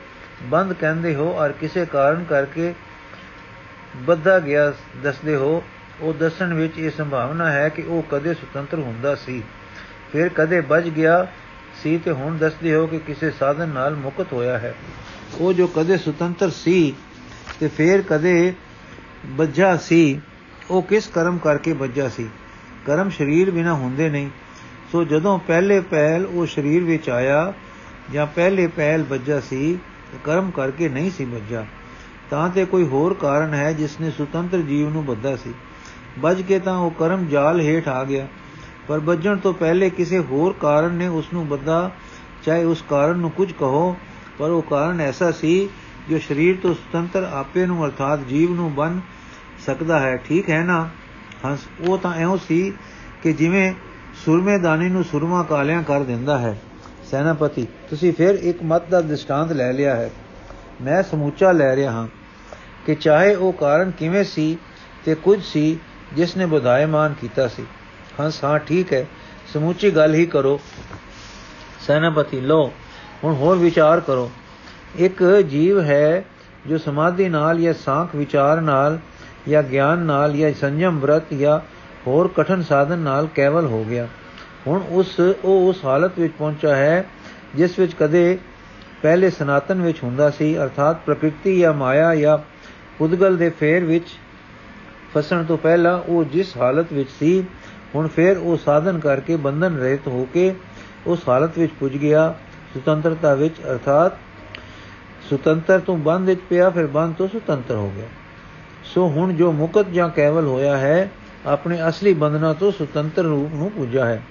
ਬੰਦ 0.42 0.73
ਕਹਿੰਦੇ 0.73 1.14
ਹੋ 1.14 1.35
ਔਰ 1.38 1.52
ਕਿਸੇ 1.52 1.87
ਕਾਰਨ 1.87 2.25
ਕਰਕੇ 2.25 2.75
ਬੱਧਾ 3.97 4.38
ਗਿਆ 4.38 4.73
ਦੱਸਦੇ 5.02 5.37
ਹੋ 5.37 5.62
ਉਹ 6.00 6.14
ਦੱਸਣ 6.14 6.55
ਵਿੱਚ 6.55 6.78
ਇਹ 6.78 6.90
ਸੰਭਾਵਨਾ 6.90 7.50
ਹੈ 7.52 7.69
ਕਿ 7.69 7.83
ਉਹ 7.83 8.02
ਕਦੇ 8.11 8.35
ਸੁਤੰਤਰ 8.35 8.78
ਹੁੰਦਾ 8.78 9.14
ਸੀ। 9.14 9.43
ਫਿਰ 10.12 10.28
ਕਦੇ 10.28 10.61
ਬਚ 10.61 10.88
ਗਿਆ 10.88 11.26
ਸੀ 11.83 11.99
ਤੇ 11.99 12.11
ਹੁਣ 12.11 12.37
ਦੱਸਦੇ 12.37 12.75
ਹੋ 12.75 12.87
ਕਿ 12.87 12.99
ਕਿਸੇ 12.99 13.31
ਸਾਧਨ 13.31 13.69
ਨਾਲ 13.69 13.97
ਮੁਕਤ 13.97 14.33
ਹੋਇਆ 14.33 14.59
ਹੈ। 14.59 14.75
ਉਹ 15.40 15.52
ਜੋ 15.52 15.67
ਕਦੇ 15.67 15.97
ਸੁਤੰਤਰ 15.97 16.50
ਸੀ 16.50 16.95
ਤੇ 17.61 17.69
ਫਿਰ 17.69 18.02
ਕਦੇ 18.02 18.55
ਬੱਝਾ 19.26 19.76
ਸੀ, 19.76 20.21
ਉਹ 20.71 20.83
ਕਿਸ 20.83 21.07
ਕਰਮ 21.07 21.38
ਕਰਕੇ 21.38 21.73
ਬੱਝਾ 21.73 22.09
ਸੀ? 22.09 22.28
ਕਰਮ 22.87 23.11
ਸਰੀਰ 23.11 23.50
ਬਿਨਾ 23.50 23.75
ਹੁੰਦੇ 23.75 24.09
ਨਹੀਂ। 24.09 24.31
ਸੋ 24.93 25.05
ਜਦੋਂ 25.05 25.38
ਪਹਿਲੇ 25.38 25.81
ਪਹਿਲ 25.81 26.26
ਉਹ 26.26 26.47
ਸਰੀਰ 26.47 26.83
ਵਿੱਚ 26.83 27.11
ਆਇਆ 27.11 27.52
ਜਾਂ 28.12 28.26
ਪਹਿਲੇ 28.26 28.67
ਪਹਿਲ 28.67 29.02
ਬੱਝਾ 29.02 29.40
ਸੀ 29.40 29.78
ਕਰਮ 30.25 30.50
ਕਰਕੇ 30.50 30.88
ਨਹੀਂ 30.88 31.11
ਸੀ 31.11 31.25
ਬੱਝਾ। 31.25 31.67
ਤਾਂ 32.31 32.49
ਤੇ 32.49 32.64
ਕੋਈ 32.64 32.85
ਹੋਰ 32.85 33.14
ਕਾਰਨ 33.14 33.55
ਹੈ 33.55 33.73
ਜਿਸ 33.73 34.00
ਨੇ 34.00 34.11
ਸੁਤੰਤਰ 34.11 34.59
ਜੀਵ 34.59 34.90
ਨੂੰ 34.90 35.05
ਬੱਧਾ 35.05 35.37
ਸੀ। 35.37 35.55
ਬਜ 36.19 36.43
ਕੇ 36.43 36.59
ਤਾਂ 36.59 36.79
ਉਹ 36.79 36.91
ਕਰਮ 36.91 37.27
ਜਾਲ 37.27 37.61
ਹੇਠ 37.61 37.88
ਆ 37.88 38.05
ਗਿਆ। 38.05 38.27
ਪਰ 38.88 38.99
ਬੱਜਣ 38.99 39.37
ਤੋਂ 39.37 39.53
ਪਹਿਲੇ 39.53 39.91
ਕਿਸੇ 39.91 40.19
ਹੋਰ 40.19 40.55
ਕਾਰਨ 40.61 40.93
ਨੇ 40.93 41.09
ਉਸ 41.09 41.33
ਨੂੰ 41.33 41.49
ਬੱਧਾ 41.49 41.91
ਚਾਹੇ 42.45 42.65
ਉਸ 42.65 42.85
ਕਾਰਨ 42.88 43.17
ਨੂੰ 43.17 43.31
ਕੁਝ 43.31 43.53
ਕਹੋ, 43.53 43.97
ਪਰ 44.38 44.50
ਉਹ 44.50 44.62
ਕਾਰਨ 44.62 45.00
ਐਸਾ 45.00 45.31
ਸੀ 45.31 45.69
ਜੋ 46.11 46.19
ਸਰੀਰ 46.19 46.57
ਤੋਂ 46.62 46.75
ਸੁਤੰਤਰ 46.75 47.29
ਆਪੇ 47.33 47.67
ਨੂੰ 47.67 47.85
ਅਰਥਾਤ 47.85 48.21
ਜੀਵ 48.21 48.55
ਨੂੰ 48.55 48.75
ਬਨ 48.75 49.00
ਸਕਦਾ 49.67 50.00
ਹੈ। 50.00 50.17
ਠੀਕ 50.17 50.50
ਹੈ 50.50 50.65
ਨਾ? 50.65 50.88
ਹੰਸ, 51.45 51.59
ਉਹ 51.88 51.99
ਤਾਂ 51.99 52.15
ਐਉਂ 52.15 52.38
ਸੀ 52.49 52.73
ਕਿ 53.23 53.33
ਜਿਵੇਂ 53.33 53.75
ਸੁਰਮੇ 54.25 54.59
ਦਾਨੀ 54.59 54.88
ਨੂੰ 54.88 55.05
ਸੁਰਮਾ 55.05 55.43
ਕਾਲਿਆਂ 55.43 55.83
ਕਰ 55.83 56.03
ਦਿੰਦਾ 56.03 56.38
ਹੈ। 56.38 56.61
ਸੈਨਾਪਤੀ, 57.11 57.67
ਤੁਸੀਂ 57.91 58.12
ਫਿਰ 58.12 58.35
ਇੱਕ 58.35 58.59
ਮਤ 58.65 58.88
ਦਾ 58.88 59.00
ਦ੍ਰਿਸ਼ਟਾਂਤ 59.00 59.53
ਲੈ 59.53 59.73
ਲਿਆ 59.73 59.97
ਹੈ। 59.97 60.11
ਮੈਂ 60.83 61.03
ਸਮੂਚਾ 61.03 61.53
ਲੈ 61.53 61.77
ਰਿਹਾ 61.77 61.93
ਹਾਂ 61.93 62.09
ਕਿ 62.87 62.95
ਚਾਹੇ 62.95 63.35
ਉਹ 63.35 63.53
ਕਾਰਨ 63.53 63.91
ਕਿਵੇਂ 63.91 64.25
ਸੀ 64.25 64.59
ਤੇ 65.05 65.15
ਕੁਝ 65.15 65.43
ਸੀ 65.43 65.79
ਜਿਸ 66.15 66.37
ਨੇ 66.37 66.47
ਬਧਾਇਮਾਨ 66.47 67.15
ਕੀਤਾ 67.21 67.47
ਸੀ 67.49 67.65
ਹੰਸ 68.21 68.43
ਹਾਂ 68.45 68.59
ਠੀਕ 68.59 68.93
ਹੈ 68.93 69.07
ਸਮੂਚੀ 69.53 69.91
ਗੱਲ 69.91 70.15
ਹੀ 70.15 70.27
ਕਰੋ 70.27 70.59
ਸੈਨਾਪਤੀ 71.87 72.41
ਲੋ 72.41 72.65
ਹੁਣ 73.25 73.35
ਹੋਰ 73.35 73.57
ਵਿਚਾਰ 73.57 74.00
ਕਰੋ 74.00 74.31
ਇੱਕ 74.97 75.23
ਜੀਵ 75.49 75.81
ਹੈ 75.81 76.25
ਜੋ 76.69 76.79
ਸਮਾਧੀ 76.79 77.29
ਨਾਲ 77.29 77.61
ਜਾਂ 77.61 77.73
ਸਾਖ 77.75 78.15
ਵਿਚਾਰ 78.17 78.61
ਨਾਲ 78.61 78.99
ਜਾਂ 79.49 79.62
ਗਿਆਨ 79.62 79.99
ਨਾਲ 79.99 80.37
ਜਾਂ 80.37 80.53
ਸੰਜਮ 80.53 80.99
ਵਰਤ 80.99 81.35
ਜਾਂ 81.35 81.59
ਹੋਰ 82.07 82.29
ਕਠਨ 82.37 82.62
ਸਾਧਨ 82.62 82.99
ਨਾਲ 82.99 83.27
ਕੇਵਲ 83.27 83.67
ਹੋ 83.67 83.85
ਗਿਆ 83.85 84.07
ਹੁਣ 84.67 84.83
ਉਸ 84.91 85.19
ਉਹ 85.21 85.69
ਉਸ 85.69 85.85
ਹਾਲਤ 85.85 86.19
ਵਿੱਚ 86.19 86.33
ਪਹੁੰਚਾ 86.38 86.75
ਹੈ 86.77 87.05
ਜਿਸ 87.55 87.79
ਵਿੱਚ 87.79 87.95
ਕਦੇ 87.95 88.38
ਪਹਿਲੇ 89.03 89.31
ਸਨਾਤਨ 89.31 89.83
ਵਿੱਚ 89.83 90.03
ਹੁੰਦਾ 90.03 90.31
ਸੀ 90.31 90.57
ਅਰਥਾਤ 90.59 91.00
ਪ੍ਰਕਿਰਤੀ 91.07 91.59
ਜਾਂ 91.59 91.73
ਮਾਇਆ 91.73 92.15
ਜਾਂ 92.15 92.38
ਉਦਗਲ 93.00 93.37
ਦੇ 93.37 93.50
ਫੇਰ 93.50 93.85
ਵਿੱਚ 93.85 94.17
ਫਸਣ 95.18 95.44
ਤੋਂ 95.44 95.58
ਪਹਿਲਾਂ 95.58 95.98
ਉਹ 95.98 96.25
ਜਿਸ 96.25 96.56
ਹਾਲਤ 96.56 96.92
ਵਿੱਚ 96.92 97.10
ਸੀ, 97.18 97.44
ਹੁਣ 97.94 98.08
ਫਿਰ 98.08 98.38
ਉਹ 98.38 98.56
ਸਾਧਨ 98.56 98.98
ਕਰਕੇ 98.98 99.37
ਬੰਧਨ 99.37 99.76
ਰਹਿਤ 99.76 100.08
ਹੋ 100.08 100.28
ਕੇ 100.34 100.54
ਉਸ 101.07 101.28
ਹਾਲਤ 101.28 101.59
ਵਿੱਚ 101.59 101.72
ਪੁੱਜ 101.81 101.96
ਗਿਆ। 101.96 102.35
ਸੁਤੰਤਰਤਾ 102.74 103.35
ਵਿੱਚ, 103.35 103.54
ਅਰਥਾਤ 103.70 104.12
ਸੁਤੰਤਰ 105.31 105.78
ਤੋਂ 105.78 105.96
ਬੰਦ 105.96 106.26
ਵਿੱਚ 106.26 106.40
ਪਿਆ, 106.48 106.70
ਫਿਰ 106.70 106.87
ਬੰਦ 106.87 107.14
ਤੋਂ 107.14 107.28
ਸੁਤੰਤਰ 107.28 107.74
ਹੋ 107.74 107.92
ਗਿਆ। 107.96 108.07
ਸੋ 108.85 109.09
ਹੁਣ 109.09 109.33
ਜੋ 109.33 109.52
ਮੁਕਤ 109.52 109.90
ਜਾਂ 109.90 110.09
ਕੇਵਲ 110.09 110.46
ਹੋਇਆ 110.46 110.76
ਹੈ, 110.76 111.11
ਆਪਣੇ 111.46 111.88
ਅਸਲੀ 111.88 112.14
ਬੰਧਨਾਂ 112.14 112.54
ਤੋਂ 112.54 112.72
ਸੁਤੰਤਰ 112.72 113.22
ਰੂਪ 113.22 113.54
ਨੂੰ 113.54 113.70
ਪੁੱਜਾ 113.70 114.04
ਹੈ। 114.04 114.22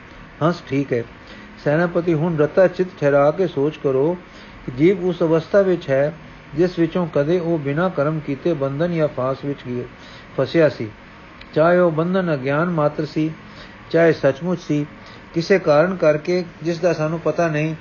ਹੰਸ, 0.43 0.63
ਠੀਕ 0.67 0.93
ਹੈ। 0.93 1.03
ਸੈਨਾਪਤੀ, 1.63 2.13
ਹੁਣ 2.13 2.37
ਰਤਾ 2.37 2.67
ਚਿਤ 2.67 2.87
ਠਹਿਰਾ 3.01 3.31
ਕੇ 3.31 3.47
ਸੋਚ 3.47 3.79
ਕਰੋ 3.83 4.17
ਕਿ 4.65 4.71
ਜੀਵ 4.71 5.05
ਉਸ 5.05 5.21
ਅਵਸਥਾ 5.21 5.61
ਵਿੱਚ 5.61 5.89
ਹੈ, 5.89 6.13
ਜਿਸ 6.55 6.79
ਵਿੱਚੋਂ 6.79 7.07
ਕਦੇ 7.15 7.39
ਉਹ 7.39 7.57
ਬਿਨਾਂ 7.57 7.89
ਕਰਮ 7.89 8.19
ਕੀਤੇ 8.19 8.53
ਬੰਧਨ 8.53 8.95
ਜਾਂ 8.95 9.07
ਫਾਸ 9.07 9.37
ਵਿੱਚ 9.45 9.59
ਗਏ 9.67 9.85
ਫਸਿਆ 10.37 10.69
ਸੀ। 10.69 10.89
ਚਾਹੇ 11.53 11.79
ਉਹ 11.79 11.91
ਬੰਧਨ 11.91 12.33
ਅਗਿਆਨ 12.33 12.69
ਮਾਤਰ 12.69 13.05
ਸੀ, 13.05 13.31
ਚਾਹੇ 13.91 14.13
ਸੱਚਮੁੱਚ 14.13 14.61
ਸੀ, 14.61 14.85
ਕਿਸੇ 15.33 15.59
ਕਾਰਨ 15.59 15.95
ਕਰਕੇ 15.95 16.43
ਜਿਸ 16.63 16.79
ਦਾ 16.79 16.93
ਸਾਨੂੰ 16.93 17.19
ਪਤਾ 17.19 17.47
ਨਹੀਂ 17.47 17.75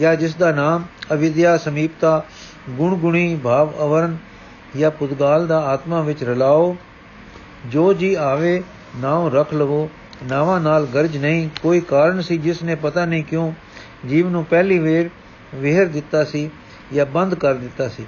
ਜਾਂ 0.00 0.14
ਜਿਸ 0.16 0.34
ਦਾ 0.34 0.52
ਨਾਮ 0.52 0.84
ਅਵਿਦਿਆ, 1.12 1.56
ਸਮੀਪਤਾ 1.56 2.22
ਗੁਣ 2.70 2.94
ਗੁਣੀ 2.94 3.38
ਭਾਵ 3.44 3.72
ਅਵਰਨ 3.80 4.16
ਜਾਂ 4.76 4.90
ਪੁਦਗਾਲ 4.90 5.46
ਦਾ 5.46 5.58
ਆਤਮਾ 5.60 6.00
ਵਿੱਚ 6.00 6.24
ਰਲਾਓ, 6.24 6.76
ਜੋ 7.66 7.92
ਜੀ 7.92 8.14
ਆਵੇ, 8.14 8.62
ਨਾਉ 8.96 9.30
ਰੱਖ 9.30 9.54
ਲਵੋ, 9.54 9.90
ਨਾਵਾਂ 10.24 10.60
ਨਾਲ 10.60 10.86
ਗਰਜ 10.86 11.16
ਨਹੀਂ, 11.16 11.48
ਕੋਈ 11.62 11.80
ਕਾਰਨ 11.80 12.20
ਸੀ 12.20 12.38
ਜਿਸ 12.38 12.62
ਨੇ 12.62 12.74
ਪਤਾ 12.74 13.04
ਨਹੀਂ 13.04 13.24
ਕਿਉਂ, 13.24 13.52
ਜੀਵ 14.06 14.28
ਨੂੰ 14.28 14.44
ਪਹਿਲੀ 14.44 14.78
ਵੇਰ 14.78 15.10
ਵਿਹਰ 15.54 15.86
ਦਿੱਤਾ 15.86 16.24
ਸੀ 16.24 16.50
ਜਾਂ 16.92 17.06
ਬੰਦ 17.06 17.34
ਕਰ 17.34 17.54
ਦਿੱਤਾ 17.54 17.88
ਸੀ। 17.88 18.06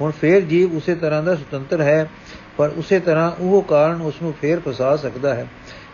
ਹੁਣ 0.00 0.10
ਫੇਰ 0.10 0.40
ਜੀਵ 0.40 0.76
ਉਸੇ 0.76 0.94
ਤਰ੍ਹਾਂ 0.94 1.22
ਦਾ 1.22 1.34
ਸੁਤੰਤਰ 1.34 1.80
ਹੈ, 1.80 2.08
ਪਰ 2.56 2.72
ਉਸੇ 2.76 2.98
ਤਰ੍ਹਾਂ 3.00 3.30
ਉਹ 3.30 3.62
ਕਾਰਨ 3.62 4.00
ਉਸ 4.00 4.20
ਨੂੰ 4.22 4.32
ਫੇਰ 4.40 4.60
ਫਸਾ 4.60 4.94
ਸਕਦਾ 4.96 5.34
ਹੈ, 5.34 5.46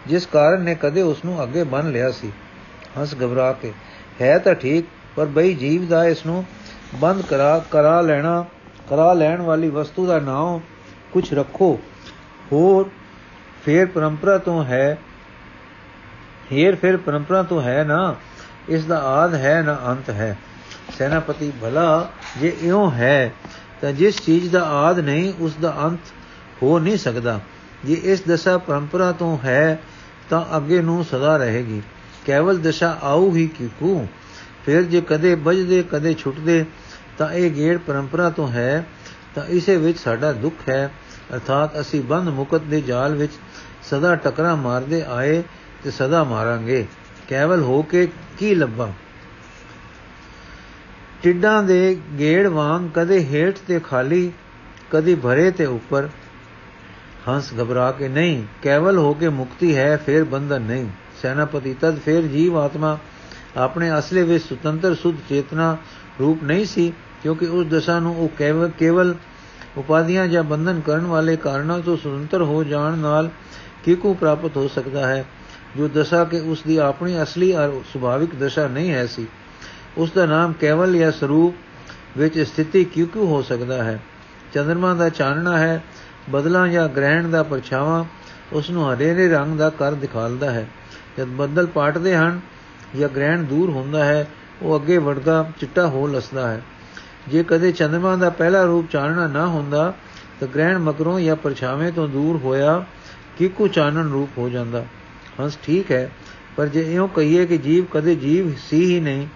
ਜਿਸ 0.07 0.27
ਕਾਰਨ 0.27 0.63
ਨੇ 0.63 0.75
ਕਦੇ 0.75 1.03
ਉਸ 1.03 1.25
ਨੂੰ 1.25 1.43
ਅੱਗੇ 1.43 1.65
ਬੰਨ 1.65 1.91
ਲਿਆ 1.91 2.11
ਸੀ। 2.11 2.33
ਹੰਸ 2.99 3.15
ਘਬਰਾ 3.15 3.53
ਕੇ, 3.53 3.73
ਹੈ 4.21 4.39
ਤਾਂ 4.39 4.55
ਠੀਕ, 4.55 4.87
ਪਰ 5.17 5.27
ਬਈ 5.27 5.55
ਜੀਵ 5.55 5.87
ਦਾ 5.87 6.05
ਇਸ 6.05 6.25
ਨੂੰ 6.27 6.45
ਬੰਦ 6.95 7.23
ਕਰਾ 7.23 7.59
ਕਰਾ 7.71 8.01
ਲੈਣਾ, 8.01 8.45
ਕਰਾ 8.91 9.13
ਲੈਣ 9.13 9.43
ਵਾਲੀ 9.43 9.69
ਵਸਤੂ 9.69 10.07
ਦਾ 10.07 10.19
ਨਾਮ 10.21 10.61
ਕੁਝ 11.13 11.33
ਰੱਖੋ। 11.35 11.79
ਹੋਰ 12.53 12.89
ਫੇਰ 13.65 13.87
ਪਰੰਪਰਾ 13.87 14.39
ਤੋਂ 14.39 14.65
ਹੈ, 14.65 14.99
ਫੇਰ 16.51 16.77
ਫਿਰ 16.77 16.97
ਪਰੰਪਰਾ 16.97 17.43
ਤੋਂ 17.43 17.63
ਹੈ 17.63 17.83
ਨਾ, 17.85 18.15
ਇਸ 18.69 18.85
ਦਾ 18.85 18.99
ਆਦ 19.01 19.35
ਹੈ 19.35 19.61
ਨਾ 19.63 19.79
ਅੰਤ 19.87 20.11
ਹੈ। 20.11 20.37
ਸੈਨਾਪਤੀ 20.99 21.53
ਭਲਾ 21.61 22.09
ਜੇ 22.41 22.53
ਇਉਂ 22.63 22.91
ਹੈ 22.91 23.33
ਤਾਂ 23.83 23.93
ਜਿਸ 23.93 24.23
ਚੀਜ਼ 24.23 24.51
ਦਾ 24.51 24.63
ਆਦ 24.63 24.99
ਨਹੀਂ, 24.99 25.33
ਉਸ 25.41 25.55
ਦਾ 25.61 25.77
ਅੰਤ 25.85 26.01
ਹੋ 26.63 26.79
ਨਹੀਂ 26.79 26.97
ਸਕਦਾ। 26.97 27.41
ਜੇ 27.85 27.95
ਇਸ 27.95 28.23
ਦਸ਼ਾ 28.29 28.59
ਪਰੰਪਰਾ 28.59 29.13
ਤੋਂ 29.13 29.39
ਹੈ, 29.45 29.81
ਤਾਂ 30.31 30.57
ਅੱਗੇ 30.57 30.81
ਨੂੰ 30.83 31.05
ਸਦਾ 31.05 31.37
ਰਹੇਗੀ। 31.37 31.83
ਕੇਵਲ 32.25 32.59
ਦਸ਼ਾ 32.59 32.99
ਆਉ 33.03 33.35
ਹੀ 33.35 33.49
ਕਿਕੂ 33.49 34.07
ਫਿਰ 34.67 34.83
ਜੇ 34.83 35.01
ਕਦੇ 35.01 35.35
ਬਜਦੇ 35.35 35.83
ਕਦੇ 35.83 36.15
ਛੁੱਟਦੇ, 36.15 36.65
ਤਾਂ 37.19 37.33
ਇਹ 37.33 37.51
ਗੇੜ 37.51 37.79
ਪਰੰਪਰਾ 37.79 38.31
ਤੋਂ 38.31 38.49
ਹੈ, 38.49 38.87
ਤਾਂ 39.35 39.45
ਇਸੇ 39.45 39.77
ਵਿੱਚ 39.77 39.99
ਸਾਡਾ 39.99 40.33
ਦੁੱਖ 40.33 40.69
ਹੈ। 40.69 40.93
ਅਰਥਾਤ 41.35 41.81
ਅਸੀਂ 41.81 42.03
ਬੰਦ 42.03 42.29
ਮੁਕਤ 42.29 42.61
ਦੇ 42.61 42.81
ਜਾਲ 42.81 43.15
ਵਿੱਚ 43.15 43.33
ਸਦਾ 43.83 44.15
ਟਕਰਾ 44.15 44.57
ਮਾਰਦੇ 44.57 45.05
ਆਏ 45.09 45.43
ਤੇ 45.85 45.91
ਸਦਾ 45.91 46.25
ਮਾਰਾਂਗੇ। 46.25 46.87
ਕੇਵਲ 47.29 47.61
ਹੋ 47.61 47.83
ਕੇ 47.83 48.09
ਕੀ 48.39 48.55
ਲੱਭਾਂ? 48.55 48.89
ਟਿੱਡਾਂ 51.23 51.63
ਦੇ 51.63 51.97
ਗੇੜ 52.19 52.47
ਵਾਂਗ 52.47 52.89
ਕਦੇ 52.95 53.25
ਹੇਠ 53.25 53.59
ਤੇ 53.69 53.79
ਖਾਲੀ, 53.81 54.33
ਕਦੀ 54.91 55.15
ਭਰੇ 55.15 55.51
ਤੇ 55.51 55.65
ਉੱਪਰ। 55.67 56.09
ਹੰਸ 57.29 57.53
ਘਬਰਾ 57.55 57.91
ਕੇ, 57.93 58.09
ਨਹੀਂ, 58.09 58.43
ਕੇਵਲ 58.63 58.99
ਹੋ 58.99 59.13
ਕੇ 59.15 59.29
ਮੁਕਤੀ 59.29 59.77
ਹੈ, 59.77 59.97
ਫਿਰ 59.97 60.25
ਬੰਧਨ 60.25 60.63
ਨਹੀਂ। 60.63 60.87
ਸੈਨਾਪਤੀ 61.23 61.75
ਤਦ 61.81 61.99
ਫਿਰ 61.99 62.23
ਜੀਵ 62.23 62.57
ਆਤਮਾ 62.59 62.99
ਆਪਣੇ 63.57 63.99
ਅਸਲੇ 63.99 64.23
ਵਿੱਚ 64.23 64.45
ਸੁਤੰਤਰ, 64.45 64.95
ਸੁਧ 64.95 65.17
ਚੇਤਨਾ 65.29 65.77
ਰੂਪ 66.21 66.43
ਨਹੀਂ 66.43 66.65
ਸੀ, 66.65 66.93
ਕਿਉਂਕਿ 67.23 67.47
ਉਸ 67.47 67.67
ਦਸ਼ਾ 67.67 67.99
ਨੂੰ 67.99 68.17
ਉਹ 68.17 68.29
ਕੇਵਲ 68.29 68.71
ਕੇਵਲ 68.79 69.15
ਉਪਾਧੀਆਂ 69.77 70.27
ਜਾਂ 70.29 70.43
ਬੰਧਨ 70.45 70.81
ਕਰਨ 70.81 71.07
ਵਾਲੇ 71.07 71.37
ਕਾਰਨਾਂ 71.37 71.79
ਤੋਂ 71.79 71.97
ਸੁਤੰਤਰ 71.97 72.43
ਹੋ 72.43 72.65
ਜਾਣ 72.65 72.99
ਨਾਲ 72.99 73.31
ਕਿਕੂ 73.85 74.15
ਪ੍ਰਾਪਤ 74.15 74.57
ਹੋ 74.57 74.67
ਸਕਦਾ 74.69 75.07
ਹੈ, 75.07 75.25
ਜੋ 75.77 75.89
ਦਸ਼ਾ 75.89 76.25
ਕਿ 76.25 76.41
ਉਸ 76.41 76.63
ਦੀ 76.63 76.77
ਆਪਣੀ 76.77 77.23
ਅਸਲੀ 77.23 77.53
ਔਰ 77.53 77.81
ਸੁਭਾਵਿਕ 77.93 78.35
ਦਸ਼ਾ 78.35 78.67
ਨਹੀਂ 78.69 78.91
ਹੈ 78.91 79.07
ਸੀ। 79.07 79.27
ਉਸ 79.97 80.13
ਦਾ 80.13 80.27
ਨਾਮ 80.27 80.53
ਕੇਵਲ 80.53 80.97
ਜਾਂ 80.97 81.13
ਸਰੂਪ 81.13 81.55
ਵਿੱਚ 82.19 82.41
ਸਥਿਤੀ 82.41 82.85
ਕਿਉਂ 82.85 83.27
ਹੋ 83.27 83.43
ਸਕਦਾ 83.43 83.85
ਹੈ? 83.85 84.01
ਚੰਦਰਮਾ 84.55 84.95
ਦਾ 84.95 85.09
ਚਾਨਣਾ 85.09 85.59
ਹੈ, 85.59 85.85
ਬਦਲਾਂ 86.31 86.69
ਜਾਂ 86.69 86.89
ਗ੍ਰਹਿਣ 86.89 87.31
ਦਾ 87.31 87.43
ਪਰਛਾਵਾਂ 87.43 88.05
ਉਸ 88.53 88.71
ਨੂੰ 88.71 88.93
ਹਰੇਰੇ 88.93 89.29
ਰੰਗ 89.29 89.59
ਦਾ 89.59 89.71
ਕਰ 89.71 89.95
ਦਿਖਾਲਦਾ 89.95 90.51
ਹੈ। 90.51 90.69
ਜਦ 91.19 91.25
ਬੱਦਲ 91.25 91.67
ਪਾਟਦੇ 91.67 92.17
ਹਨ 92.17 92.41
ਜਾਂ 93.01 93.09
ਗ੍ਰਹਿਣ 93.09 93.43
ਦੂਰ 93.43 93.71
ਹੁੰਦਾ 93.71 94.05
ਹੈ, 94.05 94.29
ਉਹ 94.63 94.81
ਅੱਗੇ 94.81 94.99
ਵੜਦਾ, 94.99 95.51
ਚਿੱਟਾ 95.61 95.87
ਹੋ 95.87 96.07
ਲਸਦਾ 96.07 96.51
ਹੈ। 96.51 96.63
ਜੇ 97.29 97.43
ਕਦੇ 97.43 97.73
ਚੰਦਰਮਾ 97.73 98.17
ਦਾ 98.17 98.31
ਪਹਿਲਾ 98.31 98.65
ਰੂਪ 98.65 98.91
ਚਾਨਣਾ 98.91 99.27
ਨਾ 99.27 99.47
ਹੁੰਦਾ, 99.47 99.95
ਤਾਂ 100.41 100.49
ਗ੍ਰਹਿਣ 100.49 100.79
ਮਗਰੋਂ 100.79 101.21
ਜਾਂ 101.21 101.37
ਪਰਛਾਵੇਂ 101.37 101.93
ਤੋਂ 101.93 102.09
ਦੂਰ 102.09 102.37
ਹੋਇਆ 102.37 102.85
ਕਿਕੂ 103.39 103.69
ਚਾਨਣ 103.69 104.11
ਰੂਪ 104.11 104.39
ਹੋ 104.39 104.49
ਜਾਂਦਾ? 104.49 104.85
ਹੰਸ 105.41 105.59
ਠੀਕ 105.63 105.93
ਹੈ, 105.93 106.11
ਪਰ 106.57 106.67
ਜੇ 106.67 106.95
ਇਉਂ 106.95 107.09
ਕਹੀਏ 107.09 107.47
ਕਿ 107.47 107.59
ਜੀਵ 107.59 107.85
ਕਦੇ 107.85 108.15
ਜੀਵ 108.15 108.53
ਸੀ 108.71 108.95
ਹੀ 108.95 109.01
ਨਹੀਂ 109.01 109.27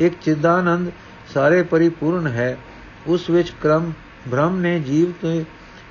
ਇੱਕ 0.00 0.14
ਚਿਦਾਨੰਦ 0.22 0.90
ਸਾਰੇ 1.34 1.62
ਪਰਿਪੂਰਨ 1.62 2.26
ਹੈ। 2.26 2.58
ਉਸ 3.06 3.30
ਵਿੱਚ 3.30 3.50
ਕ੍ਰਮ, 3.50 3.92
ਬ੍ਰਹਮ 4.28 4.60
ਨੇ 4.60 4.80
ਜੀਵ 4.80 5.12
ਤੇ 5.12 5.44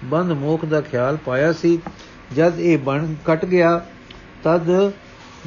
ਬੰਦ 0.03 0.31
ਮੋਖ 0.31 0.65
ਦਾ 0.65 0.81
ਖਿਆਲ 0.81 1.17
ਪਾਇਆ 1.17 1.53
ਸੀ। 1.53 1.79
ਜਦ 2.35 2.53
ਇਹ 2.59 2.77
ਬਣ 2.77 3.13
ਕਟ 3.25 3.45
ਗਿਆ, 3.45 3.85
ਤਦ 4.43 4.91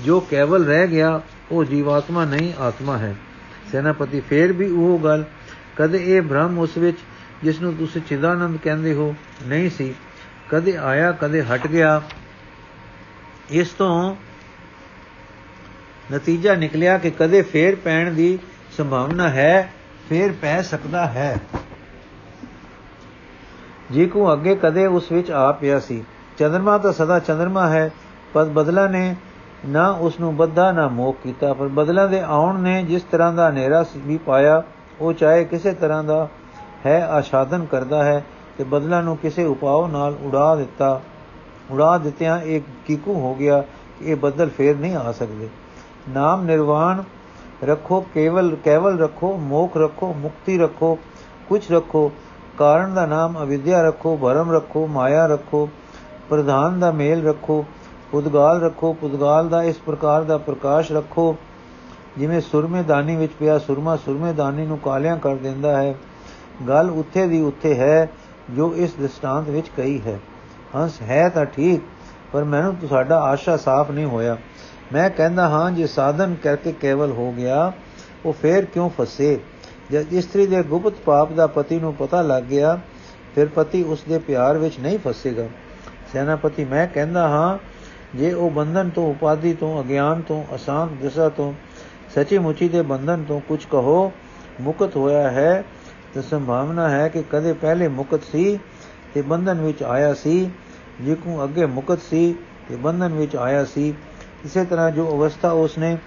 ਜੋ 0.05 0.21
ਕੇਵਲ 0.21 0.65
ਰਹਿ 0.65 0.87
ਗਿਆ, 0.87 1.21
ਉਹ 1.51 1.65
ਜੀਵਾਤਮਾ 1.65 2.25
ਨਹੀਂ, 2.25 2.53
ਆਤਮਾ 2.59 2.99
ਹੈ। 2.99 3.17
ਸੈਨਾਪਤੀ 3.73 4.21
ਫੇਰ 4.21 4.53
ਵੀ 4.53 4.71
ਉਹ 4.71 4.99
ਗੱਲ, 4.99 5.25
ਕਦੇ 5.77 6.17
ਇਹ 6.17 6.23
ਭ੍ਰਮ 6.23 6.59
ਉਸ 6.59 6.77
ਵਿੱਚ, 6.77 6.99
ਜਿਸ 7.43 7.61
ਨੂੰ 7.61 7.75
ਤੁਸੀਂ 7.75 8.03
ਚਿਦਾਨੰਦ 8.03 8.59
ਕਹਿੰਦੇ 8.65 8.93
ਹੋ, 8.93 9.15
ਨਹੀਂ 9.47 9.71
ਸੀ। 9.71 9.95
ਕਦੇ 10.51 10.77
ਆਇਆ, 10.77 11.13
ਕਦੇ 11.13 11.43
ਹਟ 11.43 11.67
ਗਿਆ। 11.67 12.03
ਇਸ 13.51 13.69
ਤੋਂ 13.69 14.17
ਨਤੀਜਾ 16.15 16.55
ਨਿਕਲਿਆ 16.55 16.99
ਕਿ 16.99 17.11
ਕਦੇ 17.11 17.43
ਫੇਰ 17.43 17.75
ਪੈਣ 17.75 18.13
ਦੀ 18.13 18.39
ਸੰਭਾਵਨਾ 18.77 19.29
ਹੈ, 19.29 19.73
ਫੇਰ 20.09 20.33
ਪੈ 20.33 20.63
ਸਕਦਾ 20.63 21.07
ਹੈ। 21.07 21.37
ਜੀ 23.93 24.07
ਕੋ 24.07 24.33
ਅੱਗੇ 24.33 24.55
ਕਦੇ 24.55 24.87
ਉਸ 24.87 25.13
ਵਿੱਚ 25.13 25.31
ਆ 25.31 25.53
ਪਿਆ 25.53 25.81
ਸੀ, 25.81 26.05
ਚੰਦਰਮਾ 26.39 26.79
ਤਾਂ 26.79 26.93
ਸਦਾ 26.93 27.19
ਚੰਦਰਮਾ 27.19 27.69
ਹੈ, 27.69 27.91
ਪਰ 28.35 28.45
ਬਦਲਾ 28.45 28.87
ਨੇ 28.87 29.15
ਨਾ 29.67 29.91
ਉਸ 29.91 30.21
ਨੂੰ 30.21 30.37
ਬੱਧਾ 30.37 30.73
ਨਾ 30.73 30.89
ਮੋਖ 30.89 31.17
ਕੀਤਾ, 31.23 31.53
ਪਰ 31.53 31.69
ਬਦਲਾ 31.69 32.07
ਦੇ 32.07 32.21
ਆਉਣ 32.21 32.61
ਨੇ 32.61 32.83
ਜਿਸ 32.83 33.03
ਤਰ੍ਹਾਂ 33.03 33.33
ਦਾ 33.33 33.49
ਹਨੇਰਾ 33.51 33.85
ਵੀ 33.97 34.19
ਪਾਇਆ, 34.19 34.63
ਉਹ 35.01 35.13
ਚਾਹੇ 35.13 35.45
ਕਿਸੇ 35.45 35.73
ਤਰ੍ਹਾਂ 35.73 36.05
ਦਾ 36.05 36.29
ਹੈ, 36.87 37.07
ਆਸ਼ਾਦਨ 37.07 37.65
ਕਰਦਾ 37.65 38.05
ਹੈ, 38.05 38.25
ਤੇ 38.59 38.65
ਬਦਲਾ 38.65 39.01
ਨੂੰ 39.01 39.17
ਕਿਸੇ 39.17 39.45
ਉਪਾਅ 39.45 39.89
ਨਾਲ 39.89 40.17
ਉਡਾ 40.23 40.55
ਦਿੱਤਾ। 40.57 41.01
ਉਡਾ 41.71 41.99
ਦਿੱਤਿਆਂ 41.99 42.41
ਇੱਕ 42.41 42.65
ਕੀਕੂ 42.87 43.15
ਹੋ 43.15 43.35
ਗਿਆ 43.35 43.61
ਕਿ 43.61 44.05
ਇਹ 44.05 44.17
ਬਦਲ 44.17 44.49
ਫੇਰ 44.49 44.77
ਨਹੀਂ 44.77 44.97
ਆ 44.97 45.13
ਸਕਦੇ। 45.13 45.49
ਨਾਮ 46.09 46.45
ਨਿਰਵਾਣ 46.45 47.03
ਰੱਖੋ, 47.65 48.07
ਕੇਵਲ 48.15 48.57
ਕੇਵਲ 48.65 48.99
ਰੱਖੋ, 48.99 49.37
ਮੋਖ 49.37 49.77
ਰੱਖੋ, 49.77 50.15
ਮੁਕਤੀ 50.19 50.59
ਰੱਖੋ 50.59 50.99
ਕੁਝ 51.49 51.73
ਰੱਖੋ 51.73 52.13
ਕਾਰਨ 52.59 52.95
ਦਾ 52.95 53.07
ਨਾਮ 53.07 53.43
ਅਵਿਦਿਆ 53.43 53.83
ਰੱਖੋ, 53.83 54.17
ਭਰਮ 54.17 54.53
ਰੱਖੋ, 54.53 54.87
ਮਾਇਆ 54.87 55.27
ਰੱਖੋ, 55.27 55.69
ਪ੍ਰਧਾਨ 56.31 56.81
ਦਾ 56.81 56.91
ਮੇਲ 56.91 57.29
ਰੱਖੋ, 57.29 57.65
ਪੁਦਗਾਲ 58.13 58.63
ਰੱਖੋ, 58.63 58.93
ਪੁਦਗਾਲ 58.93 59.49
ਦਾ 59.49 59.63
ਇਸ 59.63 59.77
ਪ੍ਰਕਾਰ 59.77 60.23
ਦਾ 60.23 60.39
ਪ੍ਰਕਾਸ਼ 60.39 60.93
ਰੱਖੋ, 60.93 61.37
ਜਿਵੇਂ 62.19 62.41
ਸੁਰਮੇ 62.41 62.83
ਦਾਨੀ 62.83 63.17
ਵਿੱਚ 63.17 63.33
ਪਿਆ 63.33 63.59
ਸੁਰਮਾ 63.59 63.97
ਸੁਰਮੇ 63.97 64.33
ਦਾਨੀ 64.33 64.67
ਨੂੰ 64.67 64.79
ਕਾਲਿਆਂ 64.79 65.17
ਕਰ 65.17 65.35
ਦਿੰਦਾ 65.35 65.83
ਹੈ। 65.83 65.95
ਗੱਲ 66.69 66.91
ਉੱਥੇ 66.91 67.27
ਦੀ 67.27 67.41
ਉੱਥੇ 67.41 67.75
ਹੈ 67.75 68.11
ਜੋ 68.51 68.75
ਇਸ 68.77 68.95
ਦ੍ਰਿਸ਼ਟਾਂਤ 68.95 69.49
ਵਿੱਚ 69.49 69.71
ਕਹੀ 69.77 70.01
ਹੈ। 70.07 70.21
ਹੰਸ, 70.77 71.03
ਹੈ 71.03 71.29
ਤਾਂ 71.29 71.45
ਠੀਕ, 71.45 71.81
ਪਰ 72.33 72.45
ਮੈਨੂੰ 72.45 72.75
ਤੁਹਾਡਾ 72.75 73.21
ਆਸ਼ਾ 73.21 73.57
ਸਾਫ਼ 73.57 73.91
ਨਹੀਂ 73.91 74.07
ਹੋਇਆ। 74.07 74.37
ਮੈਂ 74.93 75.11
ਕਹਿੰਦਾ 75.11 75.49
ਹਾਂ, 75.49 75.71
ਜੇ 75.71 75.87
ਸਾਧਨ 75.87 76.35
ਕਰਕੇ 76.35 76.73
ਕੇਵਲ 76.73 77.11
ਹੋ 77.11 77.33
ਗਿਆ, 77.33 77.73
ਉਹ 78.27 78.33
ਫੇਰ 78.33 78.65
ਕਿਉਂ 78.65 78.91
ਫਸੇ? 78.91 79.39
ਜਦ 79.93 80.13
ਇਸਤਰੀ 80.13 80.47
ਦੇ 80.47 80.63
ਗੁਪਤ 80.63 80.93
ਪਾਪ 80.93 81.33
ਦਾ 81.33 81.47
ਪਤੀ 81.47 81.81
ਨੂੰ 81.81 81.95
ਪਤਾ 81.95 82.23
ਲੱਗ 82.23 82.43
ਗਿਆ, 82.43 82.81
ਫਿਰ 83.35 83.47
ਪਤੀ 83.47 83.83
ਉਸ 83.83 84.03
ਦੇ 84.09 84.19
ਪਿਆਰ 84.19 84.59
ਵਿੱਚ 84.59 84.81
ਨਹੀਂ 84.81 84.99
ਫਸੇਗਾ। 84.99 85.49
ਸੈਨਾਪਤੀ, 86.13 86.65
ਮੈਂ 86.65 86.87
ਕਹਿੰਦਾ 86.87 87.29
ਹਾਂ, 87.29 87.59
ਜੇ 88.19 88.33
ਉਹ 88.33 88.51
ਬੰਧਨ 88.51 88.91
ਤੋਂ 88.91 89.11
ਉਪਾਦੀ 89.11 89.55
ਤੋਂ, 89.55 89.83
ਅਗਿਆਨ 89.83 90.21
ਤੋਂ, 90.21 90.45
ਅਸਾਂਤ 90.55 90.91
ਦਿਸ਼ਾ 90.91 91.29
ਤੋਂ 91.29 91.53
ਸੱਚੀ 92.15 92.39
ਮੁੱਚੀ 92.39 92.69
ਦੇ 92.69 92.83
ਬੰਧਨ 92.83 93.25
ਤੋਂ 93.29 93.41
ਕੁਝ 93.41 93.65
ਕਹੋ, 93.65 94.13
ਮੁਕਤ 94.61 94.97
ਹੋਇਆ 94.97 95.31
ਹੈ, 95.31 95.65
ਤਾਂ 96.15 96.23
ਸੰਭਾਵਨਾ 96.23 96.91
ਹੈ 96.91 97.09
ਕਿ 97.09 97.23
ਕਦੇ 97.33 97.53
ਪਹਿਲੇ 97.53 97.89
ਮੁਕਤ 97.89 98.23
ਸੀ 98.33 98.59
ਤੇ 99.15 99.23
ਬੰਧਨ 99.23 99.61
ਵਿੱਚ 99.61 99.83
ਆਇਆ 99.83 100.15
ਸੀ, 100.15 100.51
ਜੇ 101.01 101.15
ਕੋ 101.15 101.45
ਅੱਗੇ 101.45 101.67
ਮੁਕਤ 101.67 101.99
ਸੀ 102.11 102.35
ਤੇ 102.69 102.77
ਬੰਧਨ 102.77 103.09
ਵਿੱਚ 103.09 103.37
ਆਇਆ 103.37 103.65
ਸੀ। 103.65 103.95
ਇਸੇ 104.45 104.65
ਤਰ੍ਹਾਂ 104.65 104.91
ਜੋ 104.91 105.11
ਅਵਸਥਾ 105.11 105.51
ਉਸਨੇ 105.51 105.99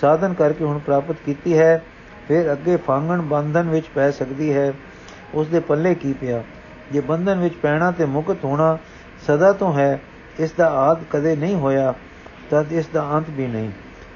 ਸਾਧਨ 0.00 0.34
ਕਰਕੇ 0.34 0.64
ਹੁਣ 0.64 0.78
ਪ੍ਰਾਪਤ 0.78 1.16
ਕੀਤੀ 1.26 1.58
ਹੈ, 1.58 1.82
ਫਿਰ 2.28 2.52
ਅੱਗੇ 2.52 2.76
ਫਾਂਗਣ 2.76 3.22
ਬੰਧਨ 3.22 3.68
ਵਿੱਚ 3.68 3.86
ਪੈ 3.94 4.10
ਸਕਦੀ 4.10 4.52
ਹੈ। 4.52 4.72
ਉਸ 5.34 5.46
ਦੇ 5.46 5.60
ਪੱਲੇ 5.60 5.94
ਕੀ 5.94 6.12
ਪਿਆ? 6.12 6.42
ਜੇ 6.92 7.00
ਬੰਧਨ 7.00 7.40
ਵਿੱਚ 7.40 7.54
ਪੈਣਾ 7.54 7.90
ਤੇ 7.90 8.04
ਮੁਕਤ 8.04 8.44
ਹੋਣਾ 8.44 8.78
ਸਦਾ 9.26 9.52
ਤੋਂ 9.52 9.72
ਹੈ, 9.74 10.00
ਇਸ 10.40 10.52
ਦਾ 10.52 10.70
ਆਦ 10.70 11.02
ਕਦੇ 11.10 11.36
ਨਹੀਂ 11.36 11.54
ਹੋਇਆ, 11.54 11.94
ਤਦ 12.50 12.72
ਇਸ 12.72 12.86
ਦਾ 12.86 13.10
ਅੰਤ 13.12 13.24
ਵੀ 13.30 13.46
ਨਹੀਂ। 13.46 13.70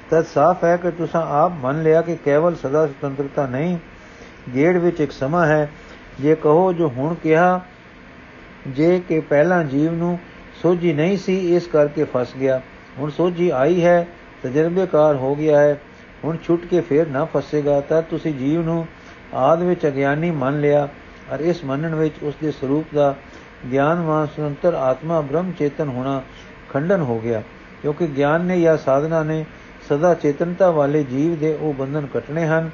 ਤਦ 0.09 0.25
ਸਾਫ਼ 0.25 0.63
ਹੈ 0.63 0.77
ਕਿ 0.77 0.91
ਤੁਸੀਂ 0.91 1.19
ਆਪ 1.19 1.51
ਮੰਨ 1.51 1.83
ਲਿਆ 1.83 2.01
ਕਿ 2.01 2.15
ਕੇਵਲ 2.15 2.55
ਸਦਾ 2.55 2.87
ਸੁਤੰਤਰਤਾ 2.87 3.45
ਨਹੀਂ, 3.47 3.77
ਗੇੜ 4.55 4.77
ਵਿੱਚ 4.77 5.01
ਇੱਕ 5.01 5.11
ਸਮਾਂ 5.11 5.45
ਹੈ। 5.45 5.69
ਜੇ 6.19 6.35
ਕਹੋ, 6.35 6.73
ਜੋ 6.73 6.89
ਹੁਣ 6.89 7.15
ਕਿਹਾ, 7.15 7.61
ਜੇ 8.67 8.99
ਕਿ 8.99 9.19
ਪਹਿਲਾਂ 9.19 9.63
ਜੀਵ 9.63 9.93
ਨੂੰ 9.93 10.19
ਸੋਝੀ 10.61 10.93
ਨਹੀਂ 10.93 11.17
ਸੀ, 11.17 11.55
ਇਸ 11.55 11.67
ਕਰਕੇ 11.67 12.03
ਫਸ 12.03 12.27
ਗਿਆ। 12.39 12.61
ਹੁਣ 12.99 13.09
ਸੋਝੀ 13.09 13.49
ਆਈ 13.49 13.83
ਹੈ 13.83 14.07
ਤਜਰਬੇਕਾਰ 14.43 15.15
ਹੋ 15.15 15.35
ਗਿਆ 15.35 15.59
ਹੈ। 15.59 15.79
ਹੁਣ 16.23 16.37
ਛੁੱਟ 16.37 16.65
ਕੇ 16.65 16.81
ਫੇਰ 16.81 17.07
ਨਾ 17.07 17.25
ਫਸੇਗਾ, 17.25 17.79
ਤਾਂ 17.81 18.01
ਤੁਸੀਂ 18.01 18.33
ਜੀਵ 18.33 18.61
ਨੂੰ 18.61 18.85
ਆਦ 19.35 19.63
ਵਿੱਚ 19.63 19.85
ਅਗਿਆਨੀ 19.87 20.31
ਮੰਨ 20.33 20.59
ਲਿਆ 20.61 20.87
ਔਰ 21.33 21.39
ਇਸ 21.39 21.63
ਮੰਨਣ 21.63 21.95
ਵਿੱਚ 21.95 22.23
ਉਸ 22.23 22.35
ਦੇ 22.41 22.51
ਸਰੂਪ 22.51 22.93
ਦਾ 22.95 23.15
ਗਿਆਨਵਾਨ 23.71 24.27
ਸੁਨੰਤਰ 24.35 24.73
ਆਤਮਾ 24.73 25.19
ਬ੍ਰਹਮ 25.21 25.51
ਚੇਤਨ 25.51 25.89
ਹੋਣਾ 25.89 26.21
ਖੰਡਨ 26.69 27.01
ਹੋ 27.01 27.19
ਗਿਆ, 27.19 27.41
ਕਿਉਂਕਿ 27.81 28.07
ਗਿਆਨ 28.07 28.41
ਨੇ 28.41 28.59
ਜਾਂ 28.61 28.77
ਸਾਧਨਾ 28.77 29.23
ਨੇ 29.23 29.43
ਸਦਾ 29.89 30.13
ਚੇਤਨਤਾ 30.13 30.69
ਵਾਲੇ 30.71 31.03
ਜੀਵ 31.03 31.35
ਦੇ 31.35 31.53
ਉਹ 31.53 31.73
ਬੰਧਨ 31.73 32.05
ਕੱਟਣੇ 32.05 32.45
ਹਨ, 32.47 32.69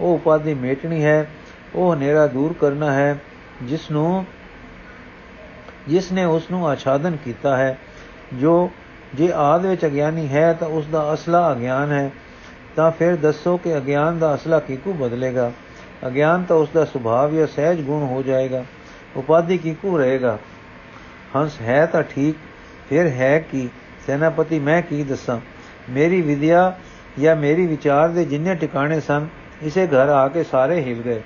ਉਹ 0.00 0.14
ਉਪਾਦੀ 0.14 0.54
ਮੇਟਣੀ 0.54 1.04
ਹੈ, 1.04 1.28
ਉਹ 1.74 1.94
ਹਨੇਰਾ 1.94 2.26
ਦੂਰ 2.26 2.54
ਕਰਨਾ 2.60 2.92
ਹੈ, 2.92 3.18
ਜਿਸ 3.62 3.90
ਨੂੰ 3.90 4.24
ਜਿਸ 5.88 6.10
ਨੇ 6.12 6.24
ਉਸ 6.24 6.50
ਨੂੰ 6.50 6.68
ਆਛਾਦਨ 6.68 7.16
ਕੀਤਾ 7.24 7.56
ਹੈ, 7.56 7.78
ਜੋ 8.34 8.70
ਜੇ 9.14 9.32
ਆਦ 9.36 9.66
ਵਿੱਚ 9.66 9.86
ਅਗਿਆਨੀ 9.86 10.28
ਹੈ 10.28 10.52
ਤਾਂ 10.52 10.68
ਉਸ 10.68 10.86
ਦਾ 10.86 11.14
ਅਸਲਾ 11.14 11.52
ਅਗਿਆਨ 11.52 11.92
ਹੈ, 11.92 12.10
ਤਾਂ 12.76 12.90
ਫਿਰ 12.90 13.16
ਦੱਸੋ 13.16 13.56
ਕਿ 13.56 13.76
ਅਗਿਆਨ 13.76 14.18
ਦਾ 14.18 14.34
ਅਸਲਾ 14.34 14.58
ਕਿਕੂ 14.58 14.92
ਬਦਲੇਗਾ? 14.92 15.52
ਅਗਿਆਨ 16.06 16.42
ਤਾਂ 16.42 16.56
ਉਸ 16.56 16.68
ਦਾ 16.74 16.84
ਸੁਭਾਵ 16.84 17.34
ਜਾਂ 17.34 17.46
ਸਹਿਜ 17.46 17.80
ਗੁਣ 17.80 18.02
ਹੋ 18.02 18.22
ਜਾਏਗਾ 18.22 18.64
ਉਪਾਦੀ 19.16 19.58
ਕਿਕੂ 19.58 19.98
ਰਹੇਗਾ? 19.98 20.38
ਹੰਸ 21.36 21.60
ਹੈ 21.60 21.86
ਤਾਂ 21.86 22.02
ਠੀਕ, 22.02 22.36
ਫਿਰ 22.88 23.06
ਹੈ 23.06 23.38
ਕੀ? 23.38 23.68
ਸੈਨਾਪਤੀ 24.06 24.58
ਮੈਂ 24.58 24.82
ਕੀ 24.82 25.02
ਦੱਸਾਂ? 25.02 25.40
ਮੇਰੀ 25.90 26.20
ਵਿਦਿਆ 26.20 26.76
ਜਾਂ 27.20 27.36
ਮੇਰੀ 27.36 27.66
ਵਿਚਾਰ 27.66 28.08
ਦੇ 28.08 28.24
ਜਿੰਨੇ 28.24 28.54
ਟਿਕਾਣੇ 28.54 29.00
ਸਨ, 29.00 29.26
ਇਸੇ 29.62 29.86
ਘਰ 29.86 30.08
ਆ 30.08 30.28
ਕੇ 30.28 30.42
ਸਾਰੇ 30.42 30.80
ਹਿਲ 30.82 31.02
ਗਏ। 31.02 31.22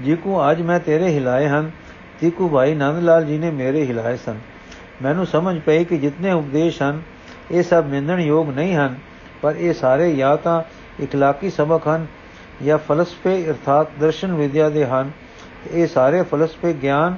ਜਿਕੂ 0.00 0.50
ਅੱਜ 0.50 0.62
ਮੈਂ 0.62 0.80
ਤੇਰੇ 0.80 1.14
ਹਿਲਾਏ 1.14 1.48
ਹਨ, 1.48 1.70
ਤੀਕੂ 2.20 2.48
ਭਾਈ 2.48 2.74
ਨੰਦ 2.74 3.02
ਲਾਲ 3.02 3.24
ਜੀ 3.24 3.38
ਨੇ 3.38 3.50
ਮੇਰੇ 3.50 3.86
ਹਿਲਾਏ 3.86 4.16
ਸਨ। 4.16 4.38
ਮੈਨੂੰ 5.02 5.26
ਸਮਝ 5.26 5.60
ਪਈ 5.60 5.84
ਕਿ 5.84 5.98
ਜਿੰਨੇ 5.98 6.32
ਉਪਦੇਸ਼ 6.32 6.82
ਹਨ 6.82 7.02
ਇਹ 7.50 7.62
ਸਭ 7.62 7.84
ਨਿੰਦਣ 7.86 8.20
ਯੋਗ 8.20 8.50
ਨਹੀਂ 8.50 8.74
ਹਨ, 8.74 8.94
ਪਰ 9.42 9.54
ਇਹ 9.56 9.72
ਸਾਰੇ 9.74 10.14
ਜਾਂ 10.16 10.36
ਤਾਂ 10.36 10.62
ਇਖਲਾਕੀ 11.02 11.50
ਸਬਕ 11.50 11.88
ਹਨ 11.88 12.06
ਜਾਂ 12.62 12.78
ਫਲਸਫੇ 12.78 13.44
ਅਰਥਾਤ 13.46 13.88
ਦਰਸ਼ਨ 14.00 14.32
ਵਿਦਿਆ 14.32 14.68
ਦੇ 14.68 14.84
ਹਨ। 14.86 15.10
ਇਹ 15.70 15.86
ਸਾਰੇ 15.86 16.22
ਫਲਸਫੇ 16.22 16.72
ਗਿਆਨ 16.72 17.16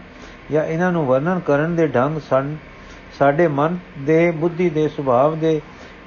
ਜਾਂ 0.52 0.64
ਇਹਨਾਂ 0.64 0.92
ਨੂੰ 0.92 1.06
ਵਰਣਨ 1.06 1.40
ਕਰਨ 1.40 1.76
ਦੇ 1.76 1.86
ਢੰਗ 1.86 2.18
ਸਨ। 2.20 2.56
ਸਾਡੇ 3.18 3.48
ਮਨ 3.48 3.78
ਦੇ, 3.98 4.30
ਬੁੱਧੀ 4.30 4.70
ਦੇ, 4.70 4.88
ਸੁਭਾਵ 4.88 5.38
ਦੇ 5.38 5.60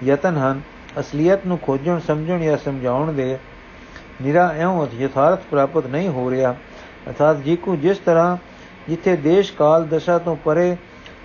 ਯਤਨ 0.03 0.38
ਹਨ। 0.38 0.62
ਅਸਲੀਅਤ 0.99 1.45
ਨੂੰ 1.47 1.58
ਖੋਜਣ, 1.58 1.99
ਸਮਝਣ 1.99 2.39
ਜਾਂ 2.39 2.58
ਸਮਝਾਉਣ 2.58 3.13
ਦੇ 3.13 3.38
ਨਿਰਾ 4.21 4.47
ਐਉਂ 4.58 4.88
ਯਥਾਰਥ 4.95 5.41
ਪ੍ਰਾਪਤ 5.51 5.88
ਨਹੀਂ 5.88 6.10
ਹੋ 6.10 6.30
ਰਿਹਾ। 6.32 6.56
ਅਰਥਾਤ 7.08 7.38
ਜੀ 7.38 7.56
ਕੋ 7.56 7.75
ਜਿਸ 7.75 7.97
ਤਰ੍ਹਾਂ 7.97 8.38
ਜਿੱਥੇ 8.89 9.15
ਦੇਸ਼ 9.15 9.53
ਕਾਲ 9.53 9.86
ਦਸ਼ਾ 9.88 10.17
ਤੋਂ 10.17 10.36
ਪਰੇ 10.36 10.75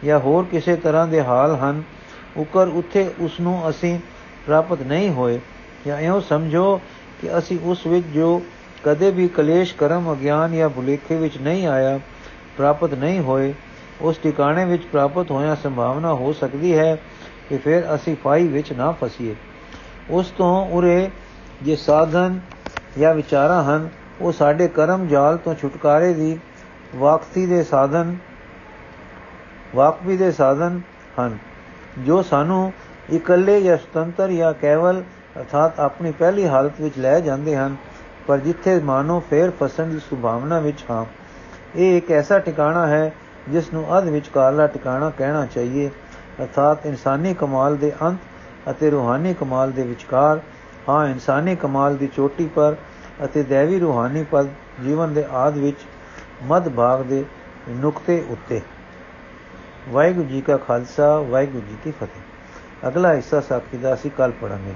ਜਾਂ 0.04 0.18
ਹੋਰ 0.18 0.44
ਕਿਸੇ 0.44 0.76
ਤਰ੍ਹਾਂ 0.76 1.06
ਦੇ 1.06 1.22
ਹਾਲ 1.22 1.54
ਹਨ 1.56 1.82
ਉਕਰ 2.36 2.68
ਉੱਥੇ 2.68 3.10
ਉਸ 3.20 3.40
ਨੂੰ 3.40 3.68
ਅਸੀਂ 3.68 3.98
ਪ੍ਰਾਪਤ 4.46 4.82
ਨਹੀਂ 4.82 5.10
ਹੋਏ। 5.10 5.40
ਜਾਂ 5.86 5.96
ਐਉਂ 5.96 6.20
ਸਮਝੋ 6.20 6.80
ਕਿ 7.20 7.38
ਅਸੀਂ 7.38 7.58
ਉਸ 7.62 7.86
ਵਿੱਚ 7.86 8.06
ਜੋ 8.06 8.42
ਕਦੇ 8.84 9.10
ਵੀ 9.10 9.28
ਕਲੇਸ਼, 9.28 9.74
ਕਰਮ, 9.74 10.12
ਅਗਿਆਨ 10.12 10.56
ਜਾਂ 10.56 10.68
ਭੁਲੇਖੇ 10.68 11.16
ਵਿੱਚ 11.16 11.38
ਨਹੀਂ 11.38 11.66
ਆਇਆ, 11.66 12.00
ਪ੍ਰਾਪਤ 12.56 12.94
ਨਹੀਂ 12.94 13.20
ਹੋਏ, 13.20 13.54
ਉਸ 14.00 14.18
ਟਿਕਾਣੇ 14.18 14.64
ਵਿੱਚ 14.64 14.84
ਪ੍ਰਾਪਤ 14.84 15.30
ਹੋਇਆ 15.30 15.54
ਸੰਭਾਵਨਾ 15.54 16.14
ਹੋ 16.14 16.32
ਸਕਦੀ 16.32 16.78
ਹੈ 16.78 16.96
ਕਿ 17.48 17.58
ਫਿਰ 17.58 17.94
ਅਸੀਂ 17.94 18.16
ਫਾਈ 18.16 18.46
ਵਿੱਚ 18.48 18.72
ਨਾ 18.72 18.90
ਫਸੀਏ। 18.92 19.34
ਉਸ 20.10 20.30
ਤੋਂ 20.30 20.66
ਉਰੇ 20.66 21.10
ਜੇ 21.62 21.76
ਸਾਧਨ 21.76 22.40
ਜਾਂ 22.98 23.14
ਵਿਚਾਰਾਂ 23.14 23.64
ਹਨ, 23.64 23.88
ਉਹ 24.20 24.32
ਸਾਡੇ 24.32 24.68
ਕਰਮ 24.68 25.06
ਜਾਲ 25.06 25.36
ਤੋਂ 25.36 25.54
ਛੁਟਕਾਰੇ 25.54 26.12
ਦੀ 26.14 26.38
ਵਾਕਤੀ 26.96 27.46
ਦੇ 27.46 27.62
ਸਾਧਨ 27.62 28.16
ਵਾਕਵੀ 29.74 30.16
ਦੇ 30.16 30.32
ਸਾਧਨ 30.32 30.80
ਹਨ। 31.20 31.38
ਜੋ 31.98 32.22
ਸਾਨੂੰ 32.22 32.72
ਇਕੱਲੇ 33.12 33.60
ਜਾਂ 33.62 33.76
ਸੁਤੰਤਰ 33.76 34.30
ਜਾਂ 34.30 34.52
ਕੇਵਲ 34.54 35.02
ਅਰਥਾਤ 35.38 35.80
ਆਪਣੀ 35.80 36.12
ਪਹਿਲੀ 36.12 36.46
ਹਾਲਤ 36.48 36.80
ਵਿੱਚ 36.80 36.98
ਲੈ 36.98 37.20
ਜਾਂਦੇ 37.20 37.56
ਹਨ, 37.56 37.76
ਪਰ 38.26 38.38
ਜਿੱਥੇ 38.38 38.78
ਮਾਨੋ 38.80 39.22
ਫੇਰ 39.30 39.50
ਫਸਣ 39.50 39.86
ਦੀ 39.86 39.98
ਸੁਭਾਵਨਾ 39.98 40.60
ਵਿੱਚ 40.60 40.84
ਹਾਂ। 40.90 41.04
ਇਹ 41.76 41.96
ਇੱਕ 41.96 42.10
ਐਸਾ 42.10 42.38
ਟਿਕਾਣਾ 42.38 42.86
ਹੈ 42.86 43.12
ਜਿਸ 43.48 43.72
ਨੂੰ 43.72 43.98
ਅਧ 43.98 44.04
ਵਿਚਕਾਰਲਾ 44.04 44.66
ਟਿਕਾਣਾ 44.66 45.10
ਕਹਿਣਾ 45.10 45.46
ਚਾਹੀਏ। 45.46 45.90
ਅਰਥਾਤ 46.42 46.86
ਇਨਸਾਨੀ 46.86 47.34
ਕਮਾਲ 47.34 47.76
ਦੇ 47.76 47.92
ਅੰਤ 48.02 48.18
ਅਤੇ 48.70 48.90
ਰੂਹਾਨੀ 48.90 49.34
ਕਮਾਲ 49.34 49.72
ਦੇ 49.72 49.82
ਵਿਚਕਾਰ, 49.82 50.40
ਹਾਂ, 50.88 51.08
ਇਨਸਾਨੀ 51.08 51.56
ਕਮਾਲ 51.56 51.96
ਦੀ 51.96 52.06
ਚੋਟੀ 52.06 52.46
ਪਰ 52.46 52.76
ਅਤੇ 53.24 53.42
ਦੇਵੀ 53.42 53.78
ਰੂਹਾਨੀ 53.78 54.24
ਪਦ 54.30 54.46
ਜੀਵਨ 54.84 55.14
ਦੇ 55.14 55.24
ਆਦ 55.32 55.58
ਵਿੱਚ 55.58 55.78
ਮੱਧ 56.42 56.68
ਭਾਗ 56.68 57.02
ਦੇ 57.02 57.24
ਨੁਕਤੇ 57.68 58.24
ਉੱਤੇ। 58.28 58.60
ਵਾਹਿਗੁਰੂ 59.88 60.28
ਜੀ 60.28 60.40
ਕਾ 60.40 60.56
ਖਾਲਸਾ, 60.56 61.20
ਵਾਹਿਗੁਰੂ 61.20 61.66
ਜੀ 61.70 61.76
ਕੀ 61.84 61.90
ਫਤਿਹ। 61.90 62.88
ਅਗਲਾ 62.88 63.14
ਹਿੱਸਾ 63.14 63.40
ਸਾਖੀ 63.40 63.76
ਦਾ 63.76 63.94
ਅਸੀਂ 63.94 64.10
ਕੱਲ 64.10 64.32
ਪੜਾਂਗੇ 64.40 64.74